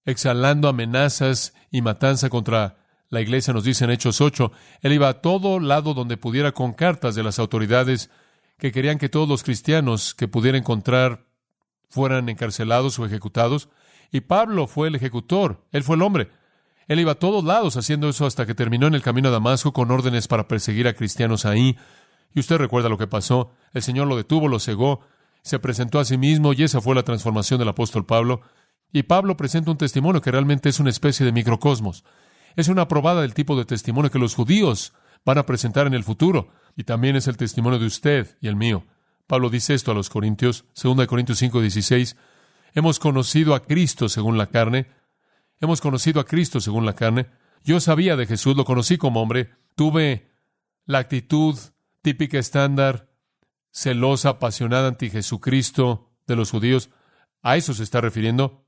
Exhalando 0.03 0.67
amenazas 0.67 1.53
y 1.71 1.81
matanza 1.81 2.29
contra 2.29 2.77
la 3.09 3.21
iglesia 3.21 3.53
nos 3.53 3.63
dice 3.63 3.85
en 3.85 3.91
Hechos 3.91 4.21
8, 4.21 4.51
él 4.81 4.93
iba 4.93 5.07
a 5.07 5.21
todo 5.21 5.59
lado 5.59 5.93
donde 5.93 6.17
pudiera 6.17 6.51
con 6.51 6.73
cartas 6.73 7.15
de 7.15 7.23
las 7.23 7.39
autoridades 7.39 8.09
que 8.57 8.71
querían 8.71 8.97
que 8.97 9.09
todos 9.09 9.29
los 9.29 9.43
cristianos 9.43 10.13
que 10.13 10.27
pudiera 10.27 10.57
encontrar 10.57 11.25
fueran 11.89 12.27
encarcelados 12.29 12.99
o 12.99 13.05
ejecutados. 13.05 13.69
Y 14.11 14.21
Pablo 14.21 14.67
fue 14.67 14.87
el 14.89 14.95
ejecutor, 14.95 15.65
él 15.71 15.83
fue 15.83 15.95
el 15.95 16.01
hombre. 16.01 16.29
Él 16.87 16.99
iba 16.99 17.13
a 17.13 17.19
todos 17.19 17.43
lados 17.43 17.75
haciendo 17.75 18.07
eso 18.07 18.25
hasta 18.25 18.45
que 18.45 18.55
terminó 18.55 18.87
en 18.87 18.95
el 18.95 19.01
camino 19.01 19.27
a 19.27 19.31
Damasco 19.31 19.73
con 19.73 19.91
órdenes 19.91 20.27
para 20.27 20.47
perseguir 20.47 20.87
a 20.87 20.93
cristianos 20.93 21.45
ahí. 21.45 21.77
Y 22.33 22.39
usted 22.39 22.57
recuerda 22.57 22.89
lo 22.89 22.97
que 22.97 23.07
pasó. 23.07 23.51
El 23.73 23.81
Señor 23.81 24.07
lo 24.07 24.15
detuvo, 24.15 24.47
lo 24.47 24.59
cegó, 24.59 25.01
se 25.41 25.59
presentó 25.59 25.99
a 25.99 26.05
sí 26.05 26.17
mismo 26.17 26.53
y 26.53 26.63
esa 26.63 26.81
fue 26.81 26.95
la 26.95 27.03
transformación 27.03 27.59
del 27.59 27.69
apóstol 27.69 28.05
Pablo. 28.05 28.41
Y 28.93 29.03
Pablo 29.03 29.35
presenta 29.35 29.71
un 29.71 29.77
testimonio 29.77 30.21
que 30.21 30.31
realmente 30.31 30.69
es 30.69 30.79
una 30.79 30.89
especie 30.89 31.25
de 31.25 31.33
microcosmos. 31.33 32.05
Es 32.57 32.69
una 32.69 32.87
probada 32.87 33.21
del 33.21 33.35
tipo 33.35 33.55
de 33.55 33.65
testimonio 33.65 34.09
que 34.09 34.17
los 34.17 34.33
judíos 34.33 34.93
van 35.23 35.37
a 35.37 35.45
presentar 35.45 35.85
en 35.85 35.93
el 35.93 36.03
futuro, 36.03 36.49
y 36.75 36.85
también 36.85 37.15
es 37.15 37.27
el 37.27 37.37
testimonio 37.37 37.77
de 37.77 37.85
usted 37.85 38.35
y 38.41 38.47
el 38.47 38.55
mío. 38.55 38.83
Pablo 39.27 39.51
dice 39.51 39.75
esto 39.75 39.91
a 39.91 39.93
los 39.93 40.09
Corintios, 40.09 40.65
2 40.81 41.05
Corintios 41.05 41.37
5, 41.37 41.61
16. 41.61 42.17
Hemos 42.73 42.97
conocido 42.97 43.53
a 43.53 43.61
Cristo 43.61 44.09
según 44.09 44.39
la 44.39 44.47
carne. 44.47 44.87
Hemos 45.61 45.81
conocido 45.81 46.19
a 46.19 46.25
Cristo 46.25 46.59
según 46.59 46.83
la 46.83 46.93
carne. 46.93 47.27
Yo 47.63 47.79
sabía 47.79 48.15
de 48.15 48.25
Jesús, 48.25 48.57
lo 48.57 48.65
conocí 48.65 48.97
como 48.97 49.21
hombre. 49.21 49.51
Tuve 49.75 50.31
la 50.85 50.97
actitud 50.97 51.59
típica 52.01 52.39
estándar, 52.39 53.11
celosa, 53.71 54.29
apasionada 54.29 54.87
anti 54.87 55.11
Jesucristo 55.11 56.09
de 56.25 56.35
los 56.35 56.49
judíos. 56.49 56.89
A 57.43 57.55
eso 57.55 57.75
se 57.75 57.83
está 57.83 58.01
refiriendo. 58.01 58.65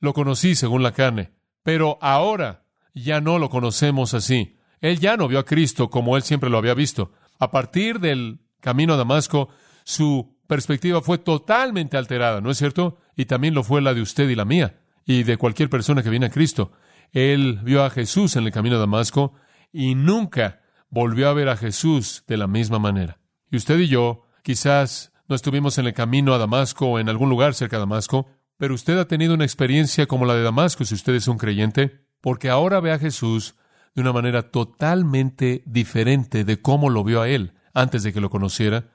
Lo 0.00 0.14
conocí 0.14 0.56
según 0.56 0.82
la 0.82 0.92
carne. 0.92 1.30
Pero 1.62 1.96
ahora 2.00 2.66
ya 2.94 3.20
no 3.20 3.38
lo 3.38 3.50
conocemos 3.50 4.14
así. 4.14 4.56
Él 4.80 4.98
ya 4.98 5.16
no 5.16 5.28
vio 5.28 5.38
a 5.38 5.44
Cristo 5.44 5.90
como 5.90 6.16
él 6.16 6.22
siempre 6.22 6.50
lo 6.50 6.58
había 6.58 6.74
visto. 6.74 7.12
A 7.38 7.50
partir 7.50 8.00
del 8.00 8.40
camino 8.60 8.94
a 8.94 8.96
Damasco, 8.96 9.48
su 9.84 10.36
perspectiva 10.46 11.00
fue 11.00 11.18
totalmente 11.18 11.96
alterada, 11.96 12.40
¿no 12.40 12.50
es 12.50 12.58
cierto? 12.58 12.98
Y 13.16 13.26
también 13.26 13.54
lo 13.54 13.62
fue 13.62 13.80
la 13.80 13.94
de 13.94 14.02
usted 14.02 14.28
y 14.28 14.34
la 14.34 14.44
mía, 14.44 14.80
y 15.06 15.22
de 15.22 15.36
cualquier 15.36 15.70
persona 15.70 16.02
que 16.02 16.10
viene 16.10 16.26
a 16.26 16.30
Cristo. 16.30 16.72
Él 17.12 17.60
vio 17.62 17.84
a 17.84 17.90
Jesús 17.90 18.36
en 18.36 18.44
el 18.44 18.52
camino 18.52 18.76
a 18.76 18.80
Damasco 18.80 19.34
y 19.72 19.94
nunca 19.94 20.60
volvió 20.88 21.28
a 21.28 21.34
ver 21.34 21.48
a 21.48 21.56
Jesús 21.56 22.24
de 22.26 22.36
la 22.36 22.46
misma 22.46 22.78
manera. 22.78 23.18
Y 23.50 23.56
usted 23.56 23.78
y 23.78 23.88
yo 23.88 24.26
quizás 24.42 25.12
no 25.28 25.36
estuvimos 25.36 25.78
en 25.78 25.86
el 25.86 25.94
camino 25.94 26.34
a 26.34 26.38
Damasco 26.38 26.86
o 26.86 26.98
en 26.98 27.08
algún 27.08 27.30
lugar 27.30 27.54
cerca 27.54 27.76
de 27.76 27.80
Damasco, 27.80 28.26
pero 28.56 28.74
usted 28.74 28.98
ha 28.98 29.08
tenido 29.08 29.34
una 29.34 29.44
experiencia 29.44 30.06
como 30.06 30.26
la 30.26 30.34
de 30.34 30.42
Damasco 30.42 30.84
si 30.84 30.94
usted 30.94 31.14
es 31.14 31.28
un 31.28 31.38
creyente 31.38 32.04
porque 32.20 32.50
ahora 32.50 32.80
ve 32.80 32.92
a 32.92 32.98
Jesús 32.98 33.54
de 33.94 34.02
una 34.02 34.12
manera 34.12 34.50
totalmente 34.50 35.62
diferente 35.66 36.44
de 36.44 36.60
cómo 36.60 36.90
lo 36.90 37.04
vio 37.04 37.22
a 37.22 37.28
él 37.28 37.54
antes 37.74 38.02
de 38.02 38.12
que 38.12 38.20
lo 38.20 38.30
conociera, 38.30 38.88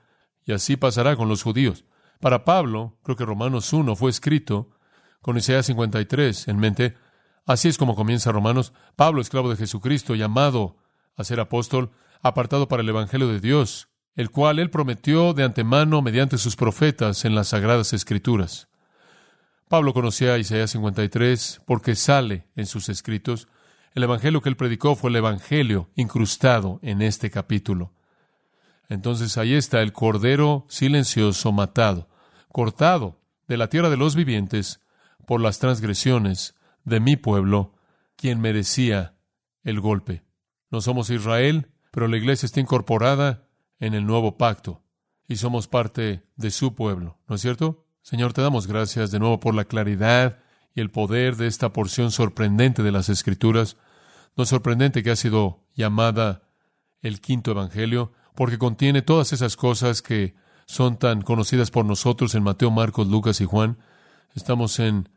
y 0.46 0.52
así 0.52 0.78
pasará 0.78 1.16
con 1.16 1.28
los 1.28 1.44
judíos. 1.44 1.86
Para 2.20 2.46
Pablo, 2.46 2.98
creo 3.04 3.16
que 3.16 3.26
Romanos 3.26 3.74
1 3.74 3.96
fue 3.96 4.10
escrito 4.10 4.70
con 5.22 5.38
Isaías 5.38 5.66
53 5.66 6.48
en 6.48 6.60
mente. 6.60 6.96
Así 7.46 7.68
es 7.68 7.78
como 7.78 7.96
comienza 7.96 8.32
Romanos. 8.32 8.74
Pablo, 8.96 9.22
esclavo 9.22 9.50
de 9.50 9.56
Jesucristo, 9.56 10.16
llamado 10.16 10.78
a 11.16 11.24
ser 11.24 11.40
apóstol, 11.40 11.92
apartado 12.22 12.68
para 12.68 12.84
el 12.84 12.90
Evangelio 12.90 13.28
de 13.28 13.40
Dios, 13.40 13.90
el 14.16 14.30
cual 14.30 14.60
él 14.60 14.70
prometió 14.70 15.34
de 15.34 15.44
antemano 15.44 16.02
mediante 16.02 16.38
sus 16.38 16.56
profetas 16.56 17.26
en 17.26 17.36
las 17.36 17.50
sagradas 17.50 17.94
escrituras. 17.94 18.68
Pablo 19.68 19.94
conocía 19.94 20.34
a 20.34 20.38
Isaías 20.38 20.72
53 20.72 21.62
porque 21.66 21.96
sale 21.96 22.48
en 22.56 22.68
sus 22.68 22.88
escritos. 22.88 23.48
El 23.96 24.04
evangelio 24.04 24.42
que 24.42 24.50
él 24.50 24.58
predicó 24.58 24.96
fue 24.96 25.10
el 25.10 25.16
evangelio 25.16 25.90
incrustado 25.96 26.80
en 26.84 27.02
este 27.02 27.32
capítulo. 27.32 27.92
Entonces 28.90 29.38
ahí 29.38 29.56
está 29.56 29.82
el 29.82 29.92
cordero 29.92 30.66
silencioso 30.70 31.52
matado, 31.52 32.08
cortado 32.52 33.20
de 33.48 33.58
la 33.58 33.68
tierra 33.68 33.90
de 33.90 33.98
los 33.98 34.16
vivientes 34.16 34.82
por 35.26 35.42
las 35.42 35.58
transgresiones 35.58 36.56
de 36.84 37.00
mi 37.00 37.16
pueblo, 37.16 37.74
quien 38.16 38.40
merecía 38.40 39.16
el 39.64 39.80
golpe. 39.80 40.24
No 40.70 40.82
somos 40.82 41.10
Israel, 41.10 41.72
pero 41.90 42.08
la 42.08 42.18
iglesia 42.18 42.46
está 42.46 42.60
incorporada 42.60 43.48
en 43.80 43.96
el 43.96 44.06
nuevo 44.06 44.38
pacto 44.38 44.84
y 45.28 45.38
somos 45.38 45.68
parte 45.68 46.24
de 46.36 46.52
su 46.52 46.76
pueblo, 46.76 47.18
¿no 47.28 47.36
es 47.36 47.42
cierto? 47.42 47.85
Señor, 48.06 48.34
te 48.34 48.44
damos 48.44 48.68
gracias 48.68 49.10
de 49.10 49.18
nuevo 49.18 49.40
por 49.40 49.56
la 49.56 49.66
claridad 49.66 50.38
y 50.76 50.82
el 50.82 50.92
poder 50.92 51.38
de 51.38 51.48
esta 51.48 51.74
porción 51.74 52.12
sorprendente 52.12 52.84
de 52.84 52.92
las 52.92 53.10
Escrituras. 53.10 53.78
No 54.38 54.44
es 54.44 54.50
sorprendente 54.50 55.02
que 55.02 55.10
ha 55.10 55.16
sido 55.16 55.64
llamada 55.74 56.44
el 57.02 57.20
quinto 57.20 57.50
Evangelio, 57.50 58.14
porque 58.36 58.60
contiene 58.60 59.02
todas 59.02 59.34
esas 59.34 59.58
cosas 59.58 60.04
que 60.04 60.36
son 60.68 60.98
tan 60.98 61.24
conocidas 61.24 61.72
por 61.72 61.84
nosotros 61.84 62.36
en 62.36 62.44
Mateo, 62.44 62.70
Marcos, 62.70 63.08
Lucas 63.08 63.42
y 63.42 63.46
Juan. 63.46 63.80
Estamos 64.36 64.78
en 64.78 65.10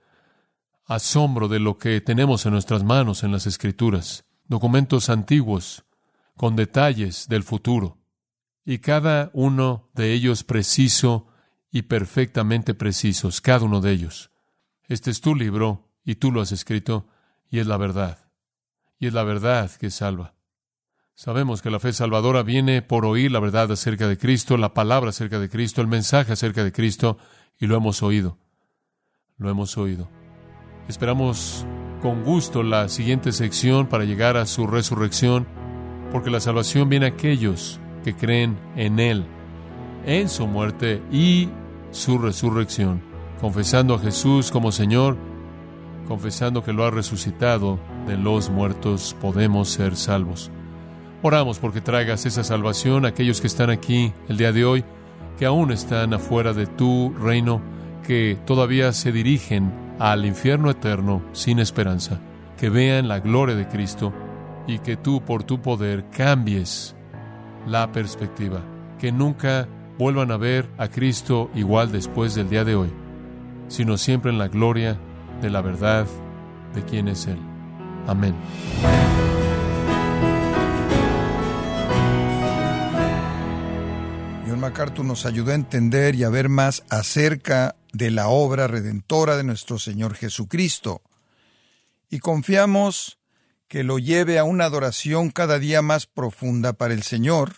asombro 0.87 1.49
de 1.49 1.61
lo 1.61 1.77
que 1.77 2.01
tenemos 2.01 2.47
en 2.47 2.53
nuestras 2.53 2.85
manos 2.85 3.23
en 3.23 3.33
las 3.33 3.47
Escrituras, 3.47 4.25
documentos 4.47 5.11
antiguos 5.11 5.85
con 6.39 6.57
detalles 6.57 7.29
del 7.29 7.43
futuro, 7.43 7.99
y 8.65 8.79
cada 8.79 9.29
uno 9.35 9.91
de 9.93 10.15
ellos 10.15 10.43
preciso 10.43 11.28
y 11.71 11.83
perfectamente 11.83 12.75
precisos, 12.75 13.41
cada 13.41 13.65
uno 13.65 13.81
de 13.81 13.93
ellos. 13.93 14.31
Este 14.87 15.11
es 15.11 15.21
tu 15.21 15.35
libro 15.35 15.91
y 16.05 16.17
tú 16.17 16.33
lo 16.33 16.41
has 16.41 16.53
escrito 16.53 17.07
y 17.51 17.59
es 17.59 17.67
la 17.67 17.77
verdad. 17.77 18.19
y 19.01 19.07
es 19.07 19.15
la 19.15 19.23
verdad 19.23 19.71
que 19.71 19.91
salva. 19.91 20.35
Sabemos 21.15 21.63
que 21.63 21.71
la 21.71 21.81
fe 21.81 21.93
salvadora 21.93 22.43
viene 22.43 22.83
por 22.83 23.05
oír 23.05 23.31
la 23.31 23.41
verdad 23.41 23.71
acerca 23.73 24.09
de 24.09 24.19
Cristo, 24.19 24.57
la 24.57 24.75
palabra 24.75 25.11
acerca 25.11 25.39
de 25.39 25.49
Cristo, 25.49 25.81
el 25.81 25.87
mensaje 25.87 26.33
acerca 26.33 26.65
de 26.65 26.73
Cristo, 26.73 27.19
y 27.59 27.67
lo 27.67 27.77
hemos 27.77 28.03
oído. 28.03 28.39
Lo 29.37 29.51
hemos 29.51 29.77
oído. 29.79 30.09
Esperamos 30.89 31.67
con 32.03 32.23
gusto 32.23 32.63
la 32.63 32.89
siguiente 32.89 33.33
sección 33.33 33.89
para 33.89 34.05
llegar 34.05 34.37
a 34.37 34.47
su 34.47 34.67
resurrección, 34.67 35.47
porque 36.13 36.31
la 36.31 36.41
salvación 36.41 36.89
viene 36.89 37.07
a 37.07 37.11
aquellos 37.11 37.81
que 38.05 38.15
creen 38.15 38.59
en 38.77 39.01
Él, 39.01 39.27
en 40.07 40.29
su 40.29 40.47
muerte 40.47 41.03
y 41.11 41.49
su 41.91 42.19
resurrección, 42.19 43.03
confesando 43.41 43.95
a 43.95 43.99
Jesús 43.99 44.51
como 44.51 44.73
Señor, 44.73 45.17
confesando 46.07 46.65
que 46.65 46.73
lo 46.73 46.85
ha 46.85 46.91
resucitado 46.91 47.79
de 48.07 48.17
los 48.17 48.51
muertos, 48.51 49.17
podemos 49.21 49.69
ser 49.69 49.97
salvos. 49.97 50.51
Oramos 51.23 51.59
porque 51.59 51.81
traigas 51.81 52.27
esa 52.27 52.45
salvación 52.45 53.05
a 53.05 53.09
aquellos 53.09 53.41
que 53.41 53.47
están 53.47 53.71
aquí 53.71 54.13
el 54.29 54.37
día 54.37 54.53
de 54.53 54.65
hoy, 54.65 54.85
que 55.39 55.47
aún 55.47 55.71
están 55.71 56.15
afuera 56.15 56.53
de 56.53 56.67
tu 56.67 57.13
reino, 57.21 57.61
que 58.07 58.39
todavía 58.47 58.93
se 58.93 59.13
dirigen 59.13 59.73
al 59.99 60.25
infierno 60.25 60.71
eterno 60.71 61.23
sin 61.33 61.59
esperanza, 61.59 62.21
que 62.57 62.71
vean 62.71 63.09
la 63.09 63.21
gloria 63.21 63.55
de 63.55 63.69
Cristo 63.69 64.13
y 64.67 64.79
que 64.79 64.97
tú 64.97 65.21
por 65.21 65.43
tu 65.45 65.61
poder 65.61 66.07
cambies 66.11 66.95
la 67.67 67.91
perspectiva, 67.93 68.63
que 68.99 69.13
nunca 69.13 69.69
vuelvan 69.99 70.31
a 70.31 70.37
ver 70.37 70.69
a 70.79 70.89
Cristo 70.89 71.51
igual 71.55 71.91
después 71.91 72.35
del 72.35 72.49
día 72.49 72.65
de 72.65 72.77
hoy, 72.77 72.91
sino 73.69 73.99
siempre 73.99 74.31
en 74.31 74.39
la 74.39 74.49
gloria 74.49 74.99
de 75.43 75.51
la 75.51 75.61
verdad 75.61 76.07
de 76.75 76.85
quién 76.85 77.09
es 77.09 77.27
Él. 77.27 77.39
Amén. 78.07 78.35
John 84.47 84.61
MacArthur 84.61 85.05
nos 85.05 85.27
ayudó 85.27 85.51
a 85.51 85.57
entender 85.57 86.15
y 86.15 86.25
a 86.25 86.31
ver 86.31 86.49
más 86.49 86.85
acerca 86.89 87.77
de 87.93 88.11
la 88.11 88.29
obra 88.29 88.67
redentora 88.67 89.37
de 89.37 89.45
nuestro 89.45 89.79
Señor 89.79 90.15
Jesucristo. 90.15 91.03
Y 92.09 92.21
confiamos 92.21 93.19
que 93.67 93.85
lo 93.85 93.99
lleve 93.99 94.39
a 94.39 94.45
una 94.45 94.65
adoración 94.65 95.31
cada 95.31 95.59
día 95.59 95.83
más 95.83 96.07
profunda 96.07 96.73
para 96.73 96.95
el 96.95 97.03
Señor 97.03 97.57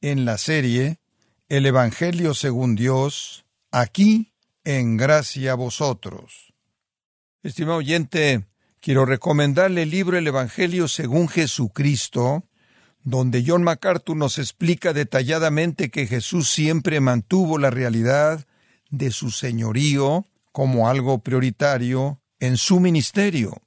en 0.00 0.24
la 0.24 0.38
serie 0.38 0.98
El 1.48 1.64
Evangelio 1.64 2.34
según 2.34 2.74
Dios, 2.74 3.44
aquí 3.70 4.32
en 4.64 4.96
gracia 4.96 5.52
a 5.52 5.54
vosotros. 5.54 6.52
Estimado 7.44 7.78
oyente, 7.78 8.46
quiero 8.80 9.06
recomendarle 9.06 9.82
el 9.84 9.90
libro 9.90 10.18
El 10.18 10.26
Evangelio 10.26 10.88
según 10.88 11.28
Jesucristo, 11.28 12.42
donde 13.04 13.44
John 13.46 13.62
MacArthur 13.62 14.16
nos 14.16 14.38
explica 14.38 14.92
detalladamente 14.92 15.88
que 15.88 16.08
Jesús 16.08 16.48
siempre 16.48 16.98
mantuvo 16.98 17.58
la 17.58 17.70
realidad 17.70 18.44
de 18.90 19.12
su 19.12 19.30
señorío 19.30 20.26
como 20.50 20.88
algo 20.88 21.20
prioritario 21.20 22.20
en 22.40 22.56
su 22.56 22.80
ministerio. 22.80 23.62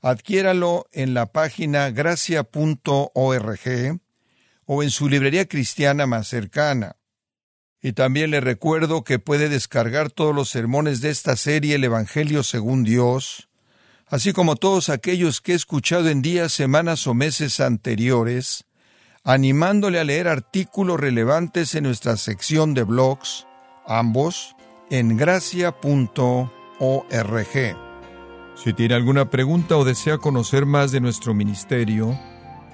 Adquiéralo 0.00 0.88
en 0.90 1.14
la 1.14 1.26
página 1.26 1.90
gracia.org 1.90 3.60
o 4.70 4.82
en 4.82 4.90
su 4.90 5.08
librería 5.08 5.48
cristiana 5.48 6.06
más 6.06 6.28
cercana. 6.28 6.96
Y 7.80 7.94
también 7.94 8.30
le 8.30 8.40
recuerdo 8.40 9.02
que 9.02 9.18
puede 9.18 9.48
descargar 9.48 10.10
todos 10.10 10.34
los 10.34 10.50
sermones 10.50 11.00
de 11.00 11.08
esta 11.08 11.36
serie 11.36 11.76
El 11.76 11.84
Evangelio 11.84 12.42
según 12.42 12.84
Dios, 12.84 13.48
así 14.06 14.34
como 14.34 14.56
todos 14.56 14.90
aquellos 14.90 15.40
que 15.40 15.52
he 15.52 15.54
escuchado 15.54 16.10
en 16.10 16.20
días, 16.20 16.52
semanas 16.52 17.06
o 17.06 17.14
meses 17.14 17.60
anteriores, 17.60 18.66
animándole 19.24 20.00
a 20.00 20.04
leer 20.04 20.28
artículos 20.28 21.00
relevantes 21.00 21.74
en 21.74 21.84
nuestra 21.84 22.18
sección 22.18 22.74
de 22.74 22.82
blogs, 22.82 23.46
ambos 23.86 24.54
en 24.90 25.16
gracia.org. 25.16 25.78
Si 28.54 28.72
tiene 28.74 28.94
alguna 28.94 29.30
pregunta 29.30 29.78
o 29.78 29.84
desea 29.84 30.18
conocer 30.18 30.66
más 30.66 30.92
de 30.92 31.00
nuestro 31.00 31.32
ministerio, 31.32 32.18